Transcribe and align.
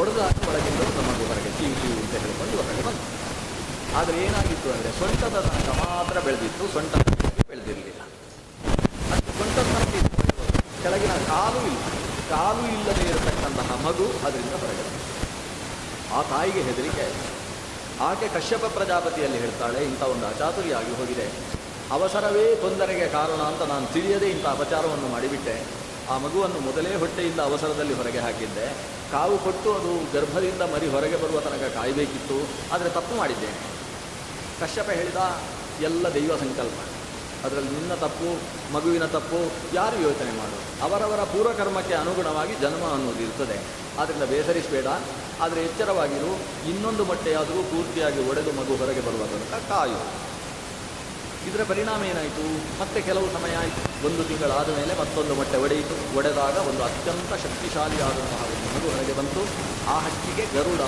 ಒಡೆದಾಗ 0.00 0.34
ಒಳಗಿಂದ 0.50 0.80
ತಮ್ಮ 0.96 1.08
ಮಗು 1.10 1.24
ಹೊರಗೆ 1.30 1.50
ಕಿವಿ 1.58 1.90
ಅಂತ 2.02 2.14
ಹೇಳಿಕೊಂಡು 2.22 2.56
ಹೊರಗೆ 2.60 2.82
ಬಂತು 2.88 3.06
ಆದರೆ 3.98 4.16
ಏನಾಗಿತ್ತು 4.26 4.68
ಅಂದರೆ 4.74 4.90
ಸೊಂಟದ 4.98 5.36
ತನಕ 5.46 5.70
ಮಾತ್ರ 5.80 6.16
ಬೆಳೆದಿತ್ತು 6.26 6.64
ಸೊಂಟದ 6.74 7.02
ಬೆಳೆದಿರಲಿಲ್ಲ. 7.50 8.02
ಅದು 9.14 9.30
ಸೊಂಟದ 9.38 9.64
ತನಕ 9.74 9.94
ಕೆಳಗಿನ 10.82 11.14
ಕಾಲು 11.30 11.60
ಇಲ್ಲ. 11.70 11.80
ಕಾಲು 12.32 12.62
ಇಲ್ಲದೆ 12.74 13.04
ಇರತಕ್ಕಂತಹ 13.12 13.70
ಮಗು 13.86 14.06
ಅದರಿಂದ 14.26 14.54
ಹೊರಗೆ. 14.62 14.84
ಆ 16.16 16.20
ತಾಯಿಗೆ 16.32 16.62
ಹೆದರಿಕೆ 16.68 17.06
ಆಕೆ 18.08 18.26
ಕಶ್ಯಪ 18.34 18.64
ಪ್ರಜಾಪತಿಯಲ್ಲಿ 18.76 19.38
ಹೇಳ್ತಾಳೆ, 19.44 19.80
ಇಂಥ 19.90 20.02
ಒಂದು 20.12 20.24
ಅಚಾತುರ್ಯ 20.32 20.78
ಆಗಿ 20.80 20.92
ಹೋಗಿದೆ. 20.98 21.26
ಅವಸರವೇ 21.96 22.44
ತೊಂದರೆಗೆ 22.62 23.06
ಕಾರಣ 23.16 23.40
ಅಂತ 23.50 23.62
ನಾನು 23.72 23.86
ತಿಳಿಯದೇ 23.94 24.28
ಇಂಥ 24.34 24.46
ಅಪಚಾರವನ್ನು 24.56 25.08
ಮಾಡಿಬಿಟ್ಟೆ. 25.14 25.56
ಆ 26.12 26.16
ಮಗುವನ್ನು 26.24 26.60
ಮೊದಲೇ 26.68 26.92
ಹೊಟ್ಟೆಯಿಂದ 27.02 27.40
ಅವಸರದಲ್ಲಿ 27.48 27.94
ಹೊರಗೆ 28.00 28.20
ಹಾಕಿದ್ದೆ. 28.26 28.66
ಕಾವು 29.12 29.38
ಕೊಟ್ಟು 29.38 29.74
ಅದು 29.74 29.92
ಗರ್ಭದಿಂದ 30.12 30.62
ಮರಿ 30.62 30.88
ಹೊರಗೆ 30.88 31.16
ಬರುವ 31.16 31.40
ತನಕ 31.40 31.74
ಕಾಯಬೇಕಿತ್ತು, 31.74 32.38
ಆದರೆ 32.74 32.88
ತಪ್ಪು 32.88 33.16
ಮಾಡಿದ್ದೇನೆ. 33.16 33.58
ಕಶ್ಯಪ 34.60 34.90
ಹೇಳಿದ 34.90 35.20
ಎಲ್ಲ 35.82 36.08
ದೈವ 36.14 36.36
ಸಂಕಲ್ಪ. 36.36 36.78
ಅದರಲ್ಲಿ 37.46 37.70
ನಿನ್ನ 37.70 37.94
ತಪ್ಪು, 37.94 38.28
ಮಗುವಿನ 38.72 39.06
ತಪ್ಪು, 39.06 39.52
ಯಾರು 39.74 40.02
ಯೋಚನೆ 40.02 40.32
ಮಾಡು? 40.38 40.56
ಅವರವರ 40.84 41.22
ಪೂರ್ವಕರ್ಮಕ್ಕೆ 41.22 41.94
ಅನುಗುಣವಾಗಿ 41.94 42.54
ಜನ್ಮ 42.54 42.84
ಅನ್ನೋದು 42.92 43.22
ಇರ್ತದೆ. 43.22 43.58
ಆದ್ದರಿಂದ 44.00 44.22
ಬೇಸರಿಸಬೇಡ. 44.22 44.86
ಆದರೆ 45.40 45.62
ಎಚ್ಚರವಾಗಿರು, 45.64 46.32
ಇನ್ನೊಂದು 46.68 47.04
ಮೊಟ್ಟೆಯಾದರೂ 47.04 47.62
ಪೂರ್ತಿಯಾಗಿ 47.62 48.30
ಒಡೆದು 48.30 48.52
ಮಗು 48.52 48.76
ಹೊರಗೆ 48.76 49.00
ಬರುವ 49.00 49.26
ತನಕ 49.26 49.68
ಕಾಯು. 49.68 50.00
ಇದರ 51.48 51.62
ಪರಿಣಾಮ 51.68 52.04
ಏನಾಯಿತು? 52.04 52.44
ಮತ್ತೆ 52.80 53.00
ಕೆಲವು 53.00 53.26
ಸಮಯ 53.32 53.56
ಆಯಿತು. 53.56 54.06
ಒಂದು 54.06 54.24
ತಿಂಗಳಾದ 54.24 54.68
ಮೇಲೆ 54.76 55.00
ಮತ್ತೊಂದು 55.00 55.34
ಮೊಟ್ಟೆ 55.34 55.58
ಒಡೆಯಿತು. 55.58 56.16
ಒಡೆದಾಗ 56.16 56.56
ಒಂದು 56.56 56.82
ಅತ್ಯಂತ 56.84 57.32
ಶಕ್ತಿಶಾಲಿಯಾದಂತಹ 57.44 58.42
ಒಂದು 58.44 58.68
ಮಗು 58.74 58.88
ಹೊರಗೆ 58.94 59.14
ಬಂತು. 59.18 59.42
ಆ 59.90 59.98
ಹಕ್ಕಿಗೆ 59.98 60.44
ಗರುಡ. 60.54 60.80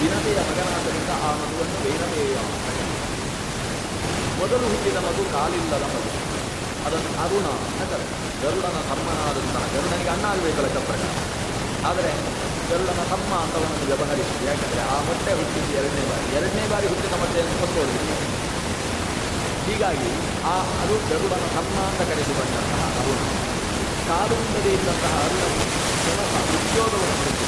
ವಿನತೆಯ 0.00 0.38
ಮಗನಾದ್ದರಿಂದ 0.50 1.10
ಆ 1.26 1.30
ಮಗುವನ್ನು 1.40 1.78
ಕರೆದರು. 2.64 2.96
ಮೊದಲು 4.38 4.66
ಹುಟ್ಟಿದ 4.68 4.96
ಮಗು 4.96 5.32
ಕಾಲಿಲ್ಲದ 5.32 5.84
ಮಗು. 5.94 6.12
ಅದನ್ನು 6.86 7.10
ಅರುಣ 7.24 7.46
ಕರೆದರು. 7.78 8.06
ಗರುಡನ 8.42 8.78
ತಮ್ಮನಾದಂತಹ 8.90 9.64
ಗರುಡನಿಗೆ 9.74 10.10
ಅಣ್ಣ 10.10 10.24
ಆಗಬೇಕಲ್ಲ 10.26 10.68
ಚಪ್ರಕ. 10.68 11.04
ಆದರೆ 11.86 12.12
ಗರುಡನ 12.70 13.00
ತಮ್ಮ 13.10 13.34
ಅಂತ 13.34 13.54
ಅವನನ್ನು 13.54 13.86
ವ್ಯವಹರಿಸಿತು 13.86 14.44
ಯಾಕಂದರೆ 14.46 14.82
ಆ 14.82 15.00
ಮೊಟ್ಟೆ 15.00 15.32
ಹುಟ್ಟಿದ್ದು 15.32 15.72
ಎರಡನೇ 15.80 16.04
ಬಾರಿ. 16.10 16.36
ಎರಡನೇ 16.36 16.68
ಬಾರಿ 16.68 16.86
ಹುಟ್ಟಿದ 16.86 17.12
ಮೊಟ್ಟೆಯನ್ನು 17.12 17.66
ಕೊಂದೋಡಿತು 17.66 18.41
ಹೀಗಾಗಿ 19.72 20.10
ಆ 20.46 20.54
ಅದು 20.82 20.94
ಗರುಡನ 21.08 21.44
ತಮ್ಮ 21.56 21.76
ಅಂತ 21.88 22.02
ಕರೆಸಿಕೊಂಡಂತಹ 22.10 22.82
ಅರುಣ 23.00 23.20
ಕಾಲು 24.08 24.36
ಇಲ್ಲದೆ 24.44 24.70
ಇದ್ದಂತಹ 24.76 25.14
ಅರುಣನು 25.24 25.64
ಕೆಲಸ 26.04 26.32
ಉದ್ಯೋಗವನ್ನು 26.56 27.16
ಹುಡುಕಿತು 27.20 27.46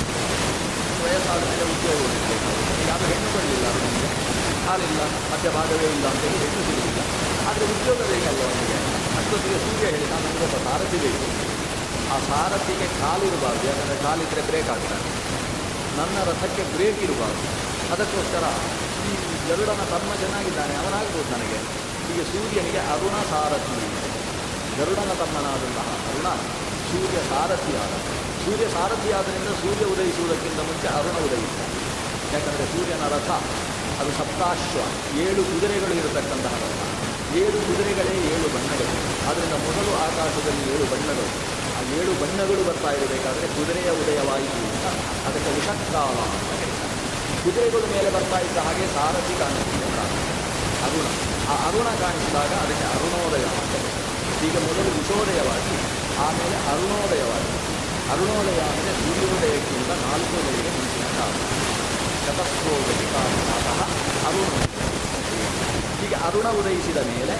ವಯಸ್ಸಾದ 1.00 1.42
ಉದ್ಯೋಗ 1.74 1.98
ಹುಡುಕಬೇಕು 2.04 2.50
ಯಾರು 2.88 3.04
ಹೆಣ್ಣು 3.12 3.30
ಕೊಡಲಿಲ್ಲ 3.34 3.66
ಕಾಲಿಲ್ಲ 3.72 4.06
ಹಾಲಿಲ್ಲ 4.66 5.00
ಮಧ್ಯಭಾಗವೇ 5.30 5.88
ಇಲ್ಲ 5.96 6.06
ಅಂತೇಳಿ 6.12 6.38
ಹೆಣ್ಣು 6.44 6.62
ಸಿಗಲಿಲ್ಲ 6.68 7.00
ಆದರೆ 7.48 7.64
ಉದ್ಯೋಗ 7.74 8.00
ಬೇಕಲ್ಲ 8.10 8.40
ಅವನಿಗೆ? 8.46 8.76
ಅಷ್ಟೊತ್ತಿಗೆ 9.18 9.58
ಸೂರ್ಯ 9.64 9.84
ಹೇಳಿದ 9.86 10.14
ಒಬ್ಬ 10.44 10.56
ಸಾರಥಿ 10.64 10.98
ಬೇಕು. 11.02 11.26
ಆ 12.06 12.16
ಸಾರಥಿಗೆ 12.28 12.86
ಕಾಲಿರಬಾರ್ದು 13.00 13.64
ಯಾಕಂದರೆ 13.68 13.98
ಕಾಲಿದ್ರೆ 14.02 14.42
ಬ್ರೇಕ್ 14.48 14.70
ಆಗ್ತಾನೆ 14.70 15.04
ನನ್ನ 15.98 16.16
ರಥಕ್ಕೆ 16.28 16.62
ಬ್ರೇಕ್ 16.74 17.00
ಇರಬಾರ್ದು 17.06 17.44
ಅದಕ್ಕೋಸ್ಕರ 17.94 18.44
ಈ 19.04 19.12
ಗರುಡನ 19.48 19.82
ತಮ್ಮ 19.90 20.10
ಚೆನ್ನಾಗಿದ್ದಾನೆ, 20.22 20.74
ಅವನಾಗ್ಬೋದು 20.82 21.28
ನನಗೆ. 21.34 21.58
ಹೀಗೆ 22.14 22.26
ಸೂರ್ಯನಿಗೆ 22.32 22.80
ಅರುಣ 22.94 23.16
ಸಾರಥಿ. 23.30 23.76
ಗರುಡನ 24.78 25.12
ತಮ್ಮನಾದಂತಹ 25.20 25.88
ಅರುಣ 26.08 26.28
ಸೂರ್ಯ 26.90 27.18
ಸಾರಥಿಯಾದ 27.30 27.94
ಸೂರ್ಯ 28.42 28.66
ಸಾರಥಿಯಾದ್ದರಿಂದ 28.74 29.50
ಸೂರ್ಯ 29.62 29.84
ಉದಯಿಸುವುದಕ್ಕಿಂತ 29.94 30.60
ಮುಂಚೆ 30.68 30.88
ಅರುಣ 30.98 31.16
ಉದಯಿಸ್ತಾನೆ. 31.26 31.74
ಯಾಕಂದರೆ 32.34 32.66
ಸೂರ್ಯನ 32.74 33.04
ರಥ, 33.14 33.30
ಅದು 34.00 34.10
ಸಪ್ತಾಶ್ವ, 34.18 34.78
ಏಳು 35.26 35.42
ಕುದುರೆಗಳು 35.50 35.94
ಇರತಕ್ಕಂತಹ 36.00 36.54
ರಥ. 36.62 36.78
ಏಳು 37.42 37.58
ಕುದುರೆಗಳೇ 37.66 38.14
ಏಳು 38.34 38.48
ಬಣ್ಣಗಳು. 38.54 38.94
ಆದ್ದರಿಂದ 39.28 39.54
ಮೊದಲು 39.66 39.92
ಆಕಾಶದಲ್ಲಿ 40.06 40.64
ಏಳು 40.74 40.86
ಬಣ್ಣಗಳು. 40.94 41.26
ಆ 41.76 41.82
ಏಳು 41.98 42.12
ಬಣ್ಣಗಳು 42.22 42.62
ಬರ್ತಾ 42.70 42.90
ಇರಬೇಕಾದರೆ 42.96 43.46
ಕುದುರೆಯ 43.56 43.90
ಉದಯವಾಯಿತು 44.00 44.60
ಅಂತ 44.70 44.86
ಅದಕ್ಕೆ 45.26 45.52
ವಿಷಕ್ಕಾಲ 45.58 46.18
ಅಂತ 46.36 46.50
ಹೇಳ್ತಾರೆ. 46.62 46.96
ಕುದುರೆಗಳು 47.44 47.86
ಮೇಲೆ 47.96 48.10
ಬರ್ತಾ 48.10 48.40
ಇದ್ದ 48.40 48.58
ಹಾಗೆ 48.66 48.86
ಸಾರಥಿ 48.96 49.34
ಕಾಣಿಸುತ್ತೆ 49.40 49.84
ಅರುಣ. 50.86 51.33
ಆ 51.52 51.54
ಅರುಣ 51.68 51.88
ಕಾಣಿಸಿದಾಗ 52.02 52.52
ಅದಕ್ಕೆ 52.64 52.86
ಅರುಣೋದಯ 52.94 53.46
ಮಾಡ್ತದೆ 53.54 53.90
ಈಗ 54.46 54.56
ಮೊದಲು 54.66 54.90
ವಿಷೋದಯವಾಗಿ 54.98 55.74
ಆಮೇಲೆ 56.26 56.56
ಅರುಣೋದಯವಾಗಿ. 56.72 57.52
ಅರುಣೋದಯ 58.12 58.60
ಅಂದರೆ 58.70 58.92
ಸೂರ್ಯೋದಯಕ್ಕಿಂತ 59.02 59.90
ನಾಲ್ಕು 60.04 60.36
ಗಳಿಗೆ 60.46 60.70
ಮುಂಚಿನ 60.76 61.06
ಕಾಲ. 61.18 61.34
ಶತಸ್ರೋದಯಿಕಾಲಃ 62.24 63.80
ಅರುಣೋದಯ 64.28 64.72
ಹೀಗೆ 66.00 66.18
ಅರುಣ 66.28 66.46
ಉದಯಿಸಿದ 66.60 67.00
ಮೇಲೆ 67.10 67.36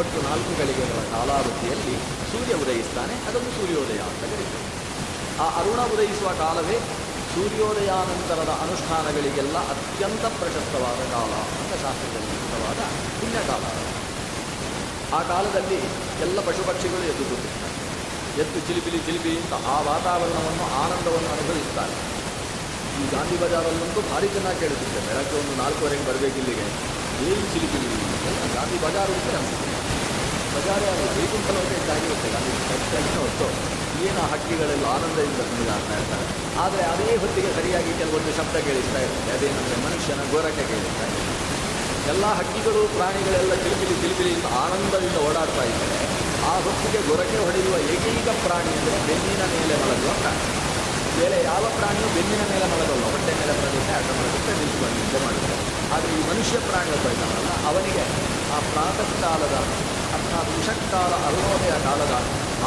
ಒಟ್ಟು 0.00 0.18
ನಾಲ್ಕು 0.28 0.52
ಗಳಿಗೆಗಳ 0.60 1.00
ಕಾಲಾವಧಿಯಲ್ಲಿ 1.14 1.96
ಸೂರ್ಯ 2.32 2.54
ಉದಯಿಸ್ತಾನೆ 2.64 3.14
ಅದನ್ನು 3.28 3.50
ಸೂರ್ಯೋದಯ 3.58 4.00
ಅಂತ 4.08 4.22
ಕರೀತಾರೆ. 4.32 4.68
ಆ 5.44 5.46
ಅರುಣ 5.60 5.80
ಉದಯಿಸುವ 5.94 6.30
ಕಾಲವೇ 6.44 6.78
ಸೂರ್ಯೋದಯಾನಂತರದ 7.34 8.52
ಅನುಷ್ಠಾನಗಳಿಗೆಲ್ಲ 8.64 9.56
ಅತ್ಯಂತ 9.74 10.24
ಪ್ರಶಸ್ತವಾದ 10.38 11.00
ಕಾಲ 11.14 11.32
ಅಂತ 11.60 11.72
ಶಾಸ್ತ್ರದಲ್ಲಿ 11.84 12.41
ಸಿದ್ಧವಾದ 12.52 12.82
ಪುಣ್ಯಕಾಲ 13.18 13.64
ಆ 15.16 15.20
ಕಾಲದಲ್ಲಿ 15.30 15.78
ಎಲ್ಲ 16.24 16.38
ಪಶು 16.46 16.62
ಪಕ್ಷಿಗಳು 16.68 17.04
ಎದ್ದು 17.12 17.24
ಕೂತಿರ್ತಾರೆ 17.30 17.70
ಎದ್ದು 18.42 18.58
ಚಿಲಿಪಿಲಿ 18.66 18.98
ಚಿಲಿಪಿ 19.06 19.32
ಅಂತ 19.40 19.54
ಆ 19.74 19.76
ವಾತಾವರಣವನ್ನು, 19.88 20.66
ಆನಂದವನ್ನು 20.82 21.28
ಅನುಭವಿಸ್ತಾರೆ. 21.34 21.96
ಈ 23.00 23.04
ಗಾಂಧಿ 23.12 23.36
ಬಜಾರಲ್ಲಂತೂ 23.42 24.00
ಭಾರಿ 24.10 24.28
ಚೆನ್ನಾಗಿ 24.34 24.58
ಕೇಳುತ್ತಿದ್ದೆ. 24.62 25.00
ಬೆಳಗ್ಗೆ 25.08 25.36
ಒಂದು 25.40 25.54
ನಾಲ್ಕುವರೆಗೆ 25.62 26.04
ಬರಬೇಕು 26.08 26.38
ಇಲ್ಲಿಗೆ. 26.42 26.66
ಏನು 27.28 27.44
ಚಿಲಿಪಿಲಿ 27.52 27.90
ಗಾಂಧಿ 28.56 28.78
ಬಜಾರ್ 28.84 29.12
ಅಂತ 29.16 29.36
ಅನಿಸುತ್ತೆ. 29.40 29.68
ಬಜಾರೇ 30.54 30.88
ಅಲ್ಲ, 30.94 31.04
ವೈಕುಂಠ 31.18 31.48
ಲೋಕ 31.58 31.70
ಇದ್ದಾಗಿರುತ್ತೆ 31.80 32.30
ಗಾಂಧಿ 32.34 32.52
ಹೆಚ್ಚಾಗಿನ 32.72 33.16
ಹೊತ್ತು 33.24 33.48
ಏನು 34.06 34.18
ಆ 34.24 34.28
ಹಕ್ಕಿಗಳೆಲ್ಲ 34.32 34.86
ಆನಂದದಿಂದ 34.96 35.70
ಅಂತ 35.78 35.90
ಇರ್ತಾರೆ. 36.00 36.26
ಆದರೆ 36.64 36.82
ಅದೇ 36.92 37.08
ಹೊತ್ತಿಗೆ 37.22 37.50
ಸರಿಯಾಗಿ 37.58 37.92
ಕೆಲವೊಂದು 38.00 38.32
ಶಬ್ದ 38.38 38.56
ಕೇಳಿಸ್ತಾ 38.68 39.00
ಇರ್ತದೆ 39.04 39.32
ಅದೇನಂದರೆ 39.36 39.76
ಮನುಷ್ಯನ 39.86 40.24
ಗೋರಕ್ಕೆ 40.32 40.64
ಕೇಳಿಸ್ತಾ 40.72 41.04
ಇರ್ತದೆ 41.10 41.51
ಎಲ್ಲ 42.10 42.24
ಹಕ್ಕಿಗಳು, 42.38 42.80
ಪ್ರಾಣಿಗಳೆಲ್ಲ 42.96 43.52
ಚಿಲಿಪಿಲಿ 43.62 44.32
ಅಂತ 44.36 44.46
ಆನಂದದಿಂದ 44.62 45.18
ಓಡಾಡ್ತಾ 45.26 45.64
ಇದ್ದಾರೆ 45.70 45.96
ಆ 46.50 46.54
ಹೊತ್ತಿಗೆ 46.64 47.00
ಗೊರಕೆ 47.08 47.38
ಹೊಡೆಯುವ 47.44 47.74
ಏಕೈಕ 47.92 48.28
ಪ್ರಾಣಿ 48.44 48.70
ಅಂದರೆ 48.78 48.96
ಬೆನ್ನಿನ 49.08 49.42
ಮೇಲೆ 49.52 49.74
ಮಲಗುವ 49.82 50.12
ಪ್ರಾಣಿ. 50.22 50.42
ಬೇರೆ 51.16 51.38
ಯಾವ 51.50 51.64
ಪ್ರಾಣಿಯೂ 51.78 52.08
ಬೆನ್ನಿನ 52.16 52.42
ಮೇಲೆ 52.52 52.66
ಮಲಗಲ್ಲ. 52.72 53.04
ಹೊಟ್ಟೆ 53.14 53.32
ಮೇಲೆ 53.40 53.54
ಮಲಗುತ್ತೆ 53.58 53.92
ಅಡ್ಡ 53.98 54.10
ಮಲಗುತ್ತೆ 54.18 54.52
ನಿದ್ದೆ 54.60 55.20
ಮಾಡುತ್ತೆ 55.24 55.54
ಆದರೆ 55.94 56.12
ಈ 56.18 56.22
ಮನುಷ್ಯ 56.30 56.58
ಪ್ರಾಣಿ 56.68 56.90
ಒಬ್ಬ 56.96 57.06
ಅವನಿಗೆ 57.70 58.04
ಆ 58.56 58.58
ಪ್ರಾತಃ 58.72 59.10
ಕಾಲದ 59.22 59.56
ಅರ್ಥಾತ್ 60.16 60.50
ವಿಷಕ್ಕಾಲ, 60.56 61.12
ಅರುಣೋದಯ 61.28 61.74
ಕಾಲದ 61.86 62.14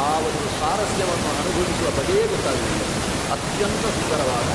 ಆ 0.06 0.10
ಒಂದು 0.28 0.46
ಸ್ವಾರಸ್ಯವನ್ನು 0.56 1.30
ಅನುಭವಿಸುವ 1.40 1.90
ಬಗೆಯೇ 1.98 2.24
ಗೊತ್ತಾಗುತ್ತದೆ 2.32 2.86
ಅತ್ಯಂತ 3.34 3.84
ಸುಂದರವಾದ 3.98 4.48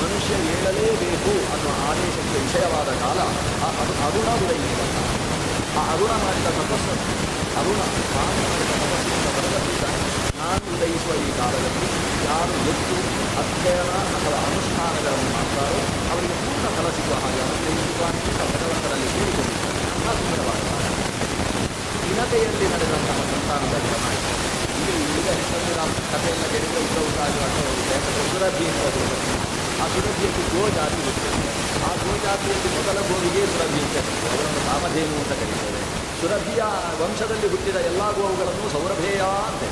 ಮನುಷ್ಯ 0.00 0.34
ಹೇಳಲೇಬೇಕು 0.46 1.32
ಅನ್ನುವ 1.54 1.74
ಆದೇಶಕ್ಕೆ 1.88 2.38
ವಿಷಯವಾದ 2.44 2.90
ಕಾಲ. 3.02 3.18
ಆ 3.66 3.68
ಅದು 3.82 3.94
ಅರುಣ 4.06 4.28
ಉದಯಿಸುವಂತಹ 4.42 5.06
ಆ 5.80 5.82
ಅರುಣ 5.94 6.12
ಮಾಡಿದ 6.24 6.48
ತಪಸ್ಸು. 6.58 6.94
ಅರುಣ 7.60 7.80
ತಾನು 8.14 8.40
ಮಾಡಿದ 8.44 8.72
ತಪಸ್ಸಿನಿಂದ 8.82 9.28
ಬರಲಿದ್ದಾನೆ 9.36 10.00
ನಾನು 10.40 10.66
ಉದಯಿಸುವ 10.74 11.14
ಈ 11.26 11.30
ಕಾಲದಲ್ಲಿ 11.38 11.88
ಯಾರು 12.26 12.54
ಹೆಚ್ಚು 12.66 12.96
ಅಧ್ಯಯನ 13.40 13.92
ಅಥವಾ 14.16 14.38
ಅನುಷ್ಠಾನಗಳನ್ನು 14.48 15.28
ಮಾಡ್ತಾರೋ 15.36 15.80
ಅವರಿಗೆ 16.12 16.36
ಪೂರ್ಣ 16.42 16.66
ಫಲ 16.76 16.88
ಸಿಗುವ 16.96 17.16
ಹಾಗೆ 17.24 17.40
ಅನುಗ್ರಹಿಸುವ 17.46 18.04
ಭಗವಂತನಲ್ಲಿ 18.52 19.08
ಕೇಳಿಕೊಂಡಿದ್ದಾರೆ 19.16 19.82
ಅಂತಹ 19.88 20.14
ಸುಂದರವಾದ 20.20 20.60
ಕಾಲ. 20.68 20.84
ವಿನತೆಯಲ್ಲಿ 22.04 22.66
ನಡೆದಂತಹ 22.74 23.18
ಸಂತಾನದ 23.32 23.76
ಕ್ರಮ 23.86 24.04
ಇದು. 24.16 24.32
ಈಗ 25.18 25.28
ಹೆಸರಿನ 25.40 25.80
ಕಥೆಯೆಲ್ಲ 26.12 26.44
ಕೇಳಿದ್ರೆ 26.54 26.80
ಉದ್ದ 26.86 26.98
ಉದ್ದ 27.08 27.20
ಆಗಿರುವಾಗ 27.26 27.56
ಯಾಕಂದರೆ 27.92 28.24
ಸುರಭಿ 28.32 28.66
ಅಂತ 28.70 28.82
ಒಬ್ಬರು 28.88 29.08
ಬರ್ತಾರೆ. 29.12 29.47
ಆ 29.78 29.86
ಸುರಭಿಯಲ್ಲಿ 29.86 30.44
ಗೋ 30.52 30.62
ಜಾತಿ 30.76 31.00
ಗೊತ್ತಿರುತ್ತೆ 31.02 31.50
ಆ 31.84 31.92
ಗೋ 32.00 32.12
ಜಾತಿಯಲ್ಲಿ 32.24 32.70
ಮೊದಲ 32.76 32.98
ಗೋವಿಗೆ 33.08 33.42
ಸುರಭಿ 33.46 33.80
ಅಂತ 33.80 33.96
ಕರೀತಾರೆ 33.98 34.30
ಅವರನ್ನು 34.32 34.62
ಕಾಮಧೇನು 34.68 35.14
ಅಂತ 35.14 35.32
ಕರೀತೇವೆ 35.32 35.80
ಸುರಭಿಯ 36.20 36.62
ವಂಶದಲ್ಲಿ 37.00 37.48
ಹುಟ್ಟಿದ 37.48 37.78
ಎಲ್ಲ 37.90 38.02
ಗೋವುಗಳನ್ನು 38.10 38.68
ಸೌರಭೇಯ 38.72 39.20
ಅಂತೆ. 39.48 39.68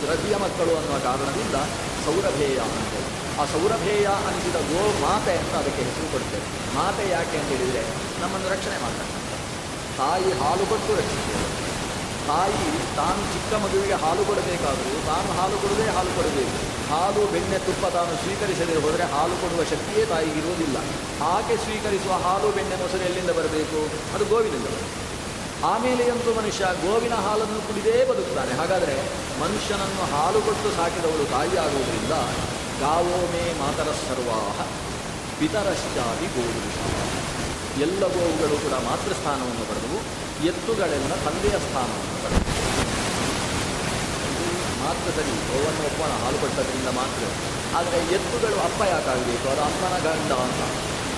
ಸುರಭಿಯ 0.00 0.36
ಮಕ್ಕಳು 0.36 0.72
ಅನ್ನುವ 0.76 0.98
ಕಾರಣದಿಂದ 1.04 1.56
ಸೌರಭೇಯ 2.04 2.58
ಅಂತ. 2.68 2.92
ಆ 3.40 3.44
ಸೌರಭೇಯ 3.46 4.06
ಅನಿಸಿದ 4.28 4.58
ಗೋ 4.70 4.82
ಮಾತೆ 5.02 5.34
ಅಂತ 5.38 5.54
ಅದಕ್ಕೆ 5.54 5.82
ಹೆಸರು 5.82 6.12
ಕೊಡ್ತೇವೆ 6.12 6.46
ಮಾತೆ 6.74 7.04
ಯಾಕೆ 7.10 7.36
ಅಂತ 7.38 7.50
ಹೇಳಿದರೆ 7.52 7.82
ನಮ್ಮನ್ನು 8.22 8.48
ರಕ್ಷಣೆ 8.48 8.78
ಮಾಡ್ತಕ್ಕಂಥ 8.82 9.26
ತಾಯಿ 9.98 10.30
ಹಾಲು 10.40 10.64
ಕೊಟ್ಟು 10.66 10.92
ರಕ್ಷಿಸ್ತೇವೆ 10.94 11.44
ತಾಯಿ 12.28 12.64
ತಾನು 12.98 13.20
ಚಿಕ್ಕ 13.32 13.52
ಮಗುವಿಗೆ 13.64 13.96
ಹಾಲು 14.02 14.22
ಕೊಡಬೇಕಾದರೂ 14.28 14.94
ತಾನು 15.10 15.30
ಹಾಲು 15.38 15.56
ಕೊಡದೇ 15.62 15.86
ಹಾಲು 15.96 16.10
ಕೊಡಬೇಕು. 16.16 16.56
ಹಾಲು, 16.90 17.22
ಬೆಣ್ಣೆ, 17.32 17.58
ತುಪ್ಪ 17.66 17.84
ತಾನು 17.96 18.12
ಸ್ವೀಕರಿಸದೆ 18.22 18.74
ಹೋದರೆ 18.84 19.04
ಹಾಲು 19.14 19.34
ಕೊಡುವ 19.40 19.62
ಶಕ್ತಿಯೇ 19.72 20.04
ತಾಯಿಗಿರುವುದಿಲ್ಲ 20.12 20.76
ಆಕೆ 21.32 21.56
ಸ್ವೀಕರಿಸುವ 21.64 22.14
ಹಾಲು, 22.26 22.48
ಬೆಣ್ಣೆ 22.56 22.76
ಮೊಸರು 22.82 23.04
ಎಲ್ಲಿಂದ 23.08 23.32
ಬರಬೇಕು? 23.38 23.80
ಅದು 24.14 24.24
ಗೋವಿನಿಂದ 24.32 24.66
ಬರಬೇಕು. 24.66 24.94
ಆಮೇಲೆ 25.72 26.04
ಅಂತೂ 26.10 26.30
ಮನುಷ್ಯ 26.40 26.64
ಗೋವಿನ 26.82 27.14
ಹಾಲನ್ನು 27.26 27.60
ಕುಡಿದೇ 27.68 27.96
ಬದುಕ್ತಾನೆ 28.10 28.52
ಹಾಗಾದರೆ 28.58 28.96
ಮನುಷ್ಯನನ್ನು 29.40 30.04
ಹಾಲು 30.12 30.40
ಕೊಟ್ಟು 30.42 30.70
ಸಾಕಿದವಳು 30.76 31.24
ತಾಯಿ 31.32 31.56
ಆಗುವುದರಿಂದ 31.64 32.14
ಗಾವೋ 32.82 33.18
ಮೇ 33.32 33.44
ಮಾತರ 33.60 33.90
ಸರ್ವಾಹ, 34.02 34.58
ಪಿತರಶ್ಚಾದಿ 35.38 36.28
ಗೋವು 36.36 36.62
ಎಲ್ಲ 37.86 38.02
ಗೋವುಗಳು 38.14 38.56
ಕೂಡ 38.64 38.74
ಮಾತೃಸ್ಥಾನವನ್ನು 38.86 39.64
ಪಡೆದವು. 39.70 39.98
ಎತ್ತುಗಳೆಲ್ಲ 40.46 41.14
ತಂದೆಯ 41.14 41.50
ಸ್ಥಾನ. 41.50 41.90
ಮಾತ್ರ 44.82 45.10
ಸರಿ 45.10 45.32
ಗೋವನ್ನು 45.48 45.82
ಒಪ್ಪೋಣ 45.86 46.24
ಹಾಲು 46.24 46.38
ಕೊಟ್ಟದ್ರಿಂದ 46.38 46.88
ಮಾತ್ರ. 46.88 47.22
ಆದರೆ 47.76 48.14
ಎತ್ತುಗಳು 48.14 48.60
ಅಪ್ಪ 48.60 48.82
ಯಾಕಾಗಬೇಕು 48.82 49.48
ಅದು 49.48 49.60
ಅಮ್ಮನ 49.60 49.98
ಗಂಡ 49.98 50.32
ಅಂತ. 50.32 50.60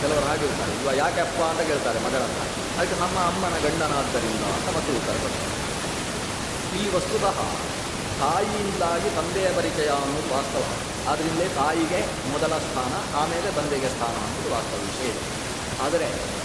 ಕೆಲವರು 0.00 0.24
ಹಾಗಿರ್ತಾರೆ. 0.26 0.82
ಇವಾಗ 0.82 0.96
ಯಾಕೆ 0.96 1.20
ಅಪ್ಪ 1.20 1.40
ಅಂತ 1.42 1.60
ಕೇಳ್ತಾರೆ 1.60 1.98
ಮಗಳನ್ನ. 1.98 2.40
ಅದಕ್ಕೆ 2.78 3.00
ನಮ್ಮ 3.00 3.18
ಅಮ್ಮನ 3.20 3.58
ಗಂಡನಾದ್ದರಿಂದ 3.58 4.42
ಅಂತ 4.42 4.76
ಮತ್ತೆ 4.76 4.92
ಉತ್ತರ 4.96 5.16
ಈ 6.80 6.88
ವಸ್ತುತಃ 6.96 7.38
ತಾಯಿಯಿಂದಾಗಿ 8.20 9.10
ತಂದೆಯ 9.16 9.48
ಪರಿಚಯ 9.52 9.88
ಅನ್ನೋದು 9.88 10.34
ವಾಸ್ತವ. 10.34 10.64
ಆದ್ದರಿಂದಲೇ 11.10 11.48
ತಾಯಿಗೆ 11.48 12.06
ಮೊದಲ 12.32 12.58
ಸ್ಥಾನ, 12.58 13.16
ಆಮೇಲೆ 13.16 13.52
ತಂದೆಗೆ 13.52 13.88
ಸ್ಥಾನ 13.88 14.14
ಅನ್ನೋದು 14.26 14.54
ವಾಸ್ತವ 14.54 14.76
ವಿಷಯ. 14.76 15.12
ಆದರೆ 15.86 16.40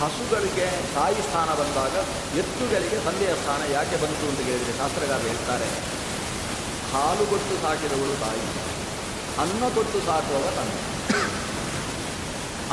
ಹಸುಗಳಿಗೆ 0.00 0.66
ತಾಯಿ 0.94 1.20
ಸ್ಥಾನ 1.26 1.50
ಬಂದಾಗ 1.60 1.94
ಎತ್ತುಗಳಿಗೆ 2.40 2.98
ತಂದೆಯ 3.06 3.32
ಸ್ಥಾನ 3.42 3.62
ಯಾಕೆ 3.76 3.96
ಬಂತು 4.02 4.24
ಅಂತ 4.30 4.40
ಕೇಳಿದರೆ 4.48 4.74
ಶಾಸ್ತ್ರಗಾರರು 4.80 5.28
ಹೇಳ್ತಾರೆ 5.30 5.68
ಹಾಲು 6.90 7.24
ಕೊಟ್ಟು 7.30 7.54
ಸಾಕಿದವಳು 7.62 8.16
ತಾಯಿ, 8.24 8.42
ಅನ್ನ 9.42 9.62
ಕೊಟ್ಟು 9.76 9.98
ಸಾಕುವವ 10.08 10.50
ತಂದೆ. 10.58 10.78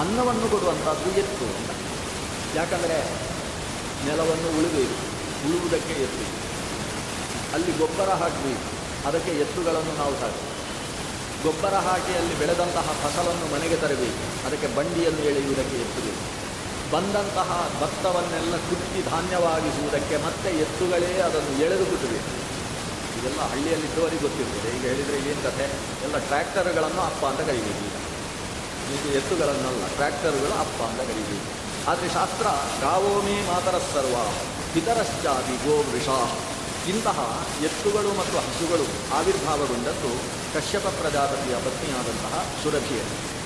ಅನ್ನವನ್ನು 0.02 0.48
ಕೊಡುವಂಥದ್ದು 0.54 1.10
ಎತ್ತು 1.22 1.46
ಅಂತ. 1.56 1.72
ಯಾಕಂದರೆ 2.60 2.98
ನೆಲವನ್ನು 4.06 4.50
ಉಳಿಬೇಕು, 4.58 4.98
ಉಳುವುದಕ್ಕೆ 5.46 5.96
ಎತ್ತು. 6.06 6.26
ಅಲ್ಲಿ 7.56 7.72
ಗೊಬ್ಬರ 7.82 8.10
ಹಾಕಬೇಕು 8.22 8.68
ಅದಕ್ಕೆ 9.08 9.32
ಎತ್ತುಗಳನ್ನು 9.44 9.94
ನಾವು 10.02 10.14
ಸಾಕು 10.22 10.42
ಗೊಬ್ಬರ 11.44 11.76
ಹಾಕಿ 11.88 12.14
ಅಲ್ಲಿ 12.20 12.36
ಬೆಳೆದಂತಹ 12.42 12.88
ಫಸಲನ್ನು 13.02 13.48
ಮನೆಗೆ 13.54 13.78
ತರಬೇಕು, 13.84 14.24
ಅದಕ್ಕೆ 14.48 14.68
ಬಂಡಿಯನ್ನು 14.78 15.24
ಎಳೆಯುವುದಕ್ಕೆ 15.32 15.78
ಎತ್ತುಬೇಕು 15.86 16.22
ಬಂದಂತಹ 16.94 17.50
ಭತ್ತವನ್ನೆಲ್ಲ 17.82 18.56
ಕುಟ್ಟಿ 18.58 19.02
ಧಾನ್ಯವಾಗಿಸುವುದಕ್ಕೆ 19.10 20.18
ಮತ್ತೆ 20.26 20.50
ಎತ್ತುಗಳೇ 20.50 21.12
ಅದನ್ನು 21.28 21.54
ಎಳೆದು 21.66 21.86
ಬಿಟ್ಟಿವೆ. 21.86 22.20
ಇದೆಲ್ಲ 23.20 23.42
ಹಳ್ಳಿಯಲ್ಲಿದ್ದವರಿಗೆ 23.52 24.22
ಗೊತ್ತಿರ್ತದೆ. 24.22 24.70
ಈಗ 24.78 24.86
ಹೇಳಿದರೆ 24.86 25.18
ಏನು 25.32 25.44
ಕಥೆ? 25.44 25.66
ಎಲ್ಲ 26.04 26.18
ಟ್ರ್ಯಾಕ್ಟರ್ಗಳನ್ನು 26.18 27.02
ಅಪ್ಪ 27.02 27.26
ಅಂತ 27.26 27.40
ಕರಿಬೇಕು. 27.40 27.86
ಈಗ 28.94 29.16
ಎತ್ತುಗಳನ್ನಲ್ಲ, 29.16 29.88
ಟ್ರ್ಯಾಕ್ಟರ್ಗಳು 29.88 30.60
ಅಪ್ಪ 30.60 30.84
ಅಂತ 30.84 31.02
ಕರಿಬೇಕು. 31.02 31.48
ಆದರೆ 31.92 32.10
ಶಾಸ್ತ್ರ, 32.10 32.48
ಗಾವೋಮಿ 32.82 33.48
ಮಾತರ 33.48 33.78
ಸರ್ವ, 33.94 34.16
ಪಿತರಶ್ಚಾದಿ 34.74 35.56
ಗೋ 35.66 35.76
ವೃಷ 35.92 36.10
ಇಂತಹ 36.90 37.20
ಎತ್ತುಗಳು 37.64 38.10
ಮತ್ತು 38.20 38.38
ಹಸುಗಳು 38.38 38.86
ಆವಿರ್ಭಾವಗೊಂಡದ್ದು 39.18 40.12
ಕಶ್ಯಪ 40.54 40.88
ಪ್ರಜಾಪತಿಯ 40.88 41.56
ಪತ್ನಿಯಾದಂತಹ 41.56 42.46
ಸುರಭಿಯಲ್ಲಿ 42.64 43.43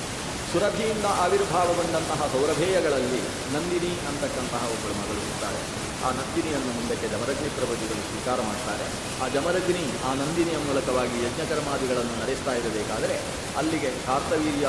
ಸುರಭಿಯಿಂದ 0.51 1.07
ಆವಿರ್ಭಾವಗೊಂಡಂತಹ 1.23 2.19
ಸೌರಭೇಯಗಳಲ್ಲಿ 2.33 3.21
ನಂದಿನಿ 3.53 3.91
ಅಂತಕ್ಕಂತಹ 4.09 4.63
ಒಬ್ಬಳು 4.73 4.95
ಮಗಳು 4.99 5.21
ಇರ್ತಾಳೆ 5.29 5.61
ಆ 6.05 6.09
ನಂದಿನಿಯನ್ನು 6.19 6.71
ಮುಂದಕ್ಕೆ 6.77 7.07
ಜಮರಗ್ನಿ 7.07 7.49
ಪ್ರಭುಜಿಗಳು 7.57 8.01
ಸ್ವೀಕಾರ 8.09 8.39
ಮಾಡ್ತಾರೆ. 8.49 8.85
ಆ 9.23 9.27
ಜಮರಗ್ನಿ 9.35 9.83
ಆ 10.07 10.11
ನಂದಿನಿಯ 10.21 10.57
ಮೂಲಕವಾಗಿ 10.67 11.17
ಯಜ್ಞಕರ್ಮಾದಿಗಳನ್ನು 11.25 12.15
ನಡೆಸ್ತಾ 12.21 12.53
ಇರಬೇಕಾದರೆ 12.53 13.15
ಅಲ್ಲಿಗೆ 13.57 13.89
ಕಾರ್ತವೀರ್ಯ 14.07 14.67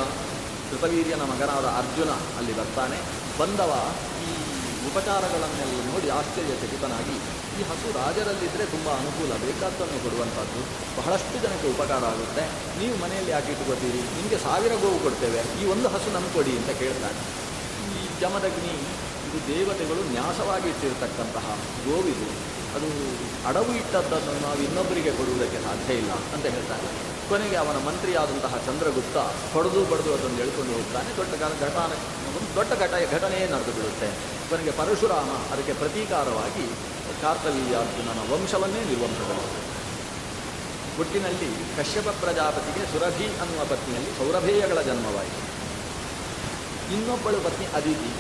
ಕೃತವೀರ್ಯನ 0.71 1.23
ಮಗನಾದ 1.33 1.67
ಅರ್ಜುನ 1.81 2.11
ಅಲ್ಲಿ 2.39 2.55
ಬರ್ತಾನೆ. 2.57 2.99
ಬಂದವ 3.39 3.73
ಉಪಚಾರಗಳನ್ನೆಲ್ಲ 4.89 5.79
ನೋಡಿ 5.91 6.09
ಆಶ್ಚರ್ಯಚಕಿತನಾಗಿ, 6.19 7.17
ಈ 7.59 7.61
ಹಸು 7.71 7.89
ರಾಜರಲ್ಲಿದ್ದರೆ 7.99 8.65
ತುಂಬ 8.75 8.89
ಅನುಕೂಲ 9.01 9.33
ಬೇಕಾದ್ದನ್ನು 9.45 9.99
ಕೊಡುವಂಥದ್ದು. 10.05 10.61
ಬಹಳಷ್ಟು 10.99 11.37
ಜನಕ್ಕೆ 11.45 11.69
ಉಪಕಾರ 11.75 12.03
ಆಗುತ್ತೆ. 12.13 12.45
ನೀವು 12.81 12.95
ಮನೆಯಲ್ಲಿ 13.03 13.33
ಯಾಕೆ 13.37 13.51
ಇಟ್ಕೋತೀರಿ? 13.55 14.03
ನಿಮಗೆ 14.17 14.39
ಸಾವಿರ 14.47 14.75
ಗೋವು 14.83 14.99
ಕೊಡ್ತೇವೆ. 15.07 15.43
ಈ 15.61 15.67
ಒಂದು 15.75 15.89
ಹಸು 15.95 16.11
ನಮ್ಗೆ 16.17 16.35
ಕೊಡಿ, 16.39 16.55
ಅಂತ 16.61 16.71
ಕೇಳ್ತಾನೆ. 16.83 17.23
ಈ 17.97 18.05
ಜಮದಗ್ನಿ, 18.23 18.75
ಇದು 19.29 19.39
ದೇವತೆಗಳು 19.53 20.03
ನ್ಯಾಸವಾಗಿ 20.17 20.69
ಇಟ್ಟಿರ್ತಕ್ಕಂತಹ 20.75 21.47
ಗೋವಿದು 21.89 22.29
ಅದು 22.77 22.89
ಅಡವು 23.49 23.73
ಇಟ್ಟದ್ದನ್ನು 23.81 24.33
ನಾವು 24.45 24.59
ಇನ್ನೊಬ್ಬರಿಗೆ 24.67 25.13
ಕೊಡುವುದಕ್ಕೆ 25.19 25.59
ಸಾಧ್ಯ 25.67 26.01
ಇಲ್ಲ 26.01 26.13
ಅಂತ 26.35 26.45
ಹೇಳ್ತಾನೆ. 26.55 26.89
ಕೊನೆಗೆ 27.29 27.57
ಅವನ 27.63 27.79
ಮಂತ್ರಿಯಾದಂತಹ 27.87 28.57
ಚಂದ್ರಗುಪ್ತ 28.67 29.17
ಹೊಡೆದು 29.53 29.81
ಬಡದು 29.91 30.11
ಅದನ್ನು 30.17 30.39
ಎಳ್ಕೊಂಡು 30.45 30.73
ಹೋಗ್ತಾನೆ. 30.77 31.11
ದೊಡ್ಡ 31.19 31.33
ಕಾಲ 31.43 31.53
ಘಟಾನ 31.67 31.93
ದೊಡ್ಡ 32.59 32.73
ಘಟ, 32.73 33.15
ಘಟನೆಯೇ 33.15 33.47
ನಡೆದು 33.47 33.73
ಬಿಡುತ್ತೆ. 33.73 34.09
ಕೊನೆಗೆ 34.51 34.71
ಪರಶುರಾಮ 34.71 35.31
ಅದಕ್ಕೆ 35.53 35.73
ಪ್ರತೀಕಾರವಾಗಿ 35.73 36.67
ಕಾರ್ತವೀಯಾರ್ಜುನನ 37.23 38.33
ವಂಶವನ್ನೇ 38.33 38.85
ನಿರ್ವಂಸಗೊಳಿಸಿದೆ 38.85 39.69
ಹುಟ್ಟಿನಲ್ಲಿ 40.97 41.77
ಕಶ್ಯಪ 41.77 42.09
ಪ್ರಜಾಪತಿಗೆ 42.09 42.87
ಸುರಭಿ 42.93 43.27
ಅನ್ನುವ 43.27 43.65
ಪತ್ನಿಯಲ್ಲಿ 43.65 44.11
ಸೌರಭೇಯಗಳ 44.19 44.83
ಜನ್ಮವಾಯಿತು. 44.83 45.43
ಇನ್ನೊಬ್ಬಳು 46.95 47.41
ಪತ್ನಿ 47.45 47.67
ಅದಿತಿ. 47.67 48.13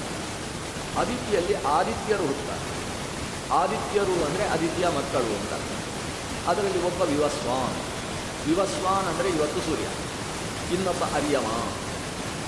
ಅದಿತಿಯಲ್ಲಿ 1.00 1.54
ಆದಿತ್ಯರು 1.54 2.26
ಹುಟ್ಟುತ್ತಾರೆ 2.26 2.66
ಆದಿತ್ಯರು 3.52 4.24
ಅಂದರೆ 4.24 4.48
ಆದಿತ್ಯ 4.48 4.88
ಮಕ್ಕಳು 4.88 5.36
ಅಂತ. 5.40 5.52
ಅದರಲ್ಲಿ 6.48 6.86
ಒಬ್ಬ 6.86 7.02
ವಿವಸ್ವಾನ್. 7.02 7.76
ವಿವಸ್ವಾನ್ 8.46 9.06
ಅಂದರೆ 9.06 9.28
ಇವತ್ತು 9.28 9.60
ಸೂರ್ಯ. 9.60 9.88
ಇನ್ನೊಬ್ಬ 10.74 11.04
ಅರಿಯಮ. 11.04 11.46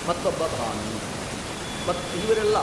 ಮತ್ತೊಬ್ಬ 0.09 0.39
ಭಾನು. 0.39 1.10
ಮತ್ತು 1.89 2.15
ಇವರೆಲ್ಲ 2.23 2.59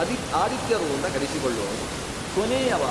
ಅದಿ, 0.00 0.16
ಆದಿತ್ಯರು 0.42 0.88
ಅಂತ 0.96 1.06
ಕರೆಸಿಕೊಳ್ಳುವರು 1.14 1.76
ಕೊನೆಯವ 2.34 2.84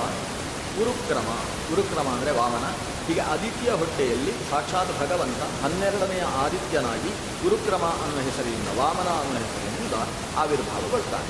ಗುರುಕ್ರಮ. 0.78 1.30
ಗುರುಕ್ರಮ 1.70 2.08
ಅಂದರೆ 2.16 2.32
ವಾಮನ. 2.32 2.66
ಹೀಗೆ 3.08 3.22
ಆದಿತ್ಯ 3.34 3.70
ಹೊಟ್ಟೆಯಲ್ಲಿ 3.72 4.34
ಸಾಕ್ಷಾತ್ 4.50 4.92
ಭಗವಂತ 5.00 5.42
ಹನ್ನೆರಡನೆಯ 5.64 6.24
ಆದಿತ್ಯನಾಗಿ 6.44 7.12
ಗುರುಕ್ರಮ 7.44 7.86
ಅನ್ನೋ 8.04 8.20
ಹೆಸರಿನಿಂದ 8.28 8.70
ವಾಮನ 8.80 9.10
ಅನ್ನೋ 9.22 9.40
ಹೆಸರಿನಿಂದ 9.46 9.96
ಆವಿರ್ಭಾವಗೊಳ್ತಾನೆ 10.42 11.30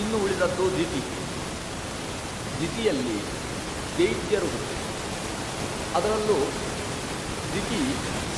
ಇನ್ನು 0.00 0.18
ಉಳಿದದ್ದು 0.24 0.64
ದಿತಿ 0.78 1.00
ದಿತಿಯಲ್ಲಿ 2.60 3.16
ದೈತ್ಯರು 3.98 4.48
ಹುಟ್ಟಿದರು 4.54 4.84
ಅದರಲ್ಲೂ 5.96 6.38
ದಿತಿ 7.54 7.80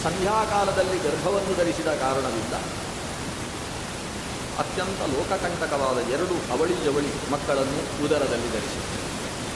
ಸಂಧ್ಯಾಕಾಲದಲ್ಲಿ 0.04 0.98
ಗರ್ಭವನ್ನು 0.98 1.54
ಧರಿಸಿದ 1.56 1.90
ಕಾರಣದಿಂದ 2.04 2.54
ಅತ್ಯಂತ 4.62 5.00
ಲೋಕಕಂಟಕವಾದ 5.14 5.98
ಎರಡು 6.14 6.36
ಅವಳಿ 6.54 6.76
ಜವಳಿ 6.84 7.10
ಮಕ್ಕಳನ್ನು 7.32 7.80
ಉದರದಲ್ಲಿ 8.04 8.48
ಧರಿಸಿತು 8.54 8.96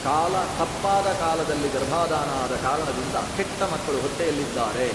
ಕಾಲ 0.05 0.33
ತಪ್ಪಾದ 0.59 1.07
ಕಾಲದಲ್ಲಿ 1.23 1.69
ಗರ್ಭಾಧಾನ 1.75 2.29
ಆದ 2.43 2.53
ಕಾರಣದಿಂದ 2.67 3.17
ಕೆಟ್ಟ 3.37 3.59
ಮಕ್ಕಳು 3.73 3.97
ಹೊಟ್ಟೆಯಲ್ಲಿದ್ದಾರೆ 4.05 4.87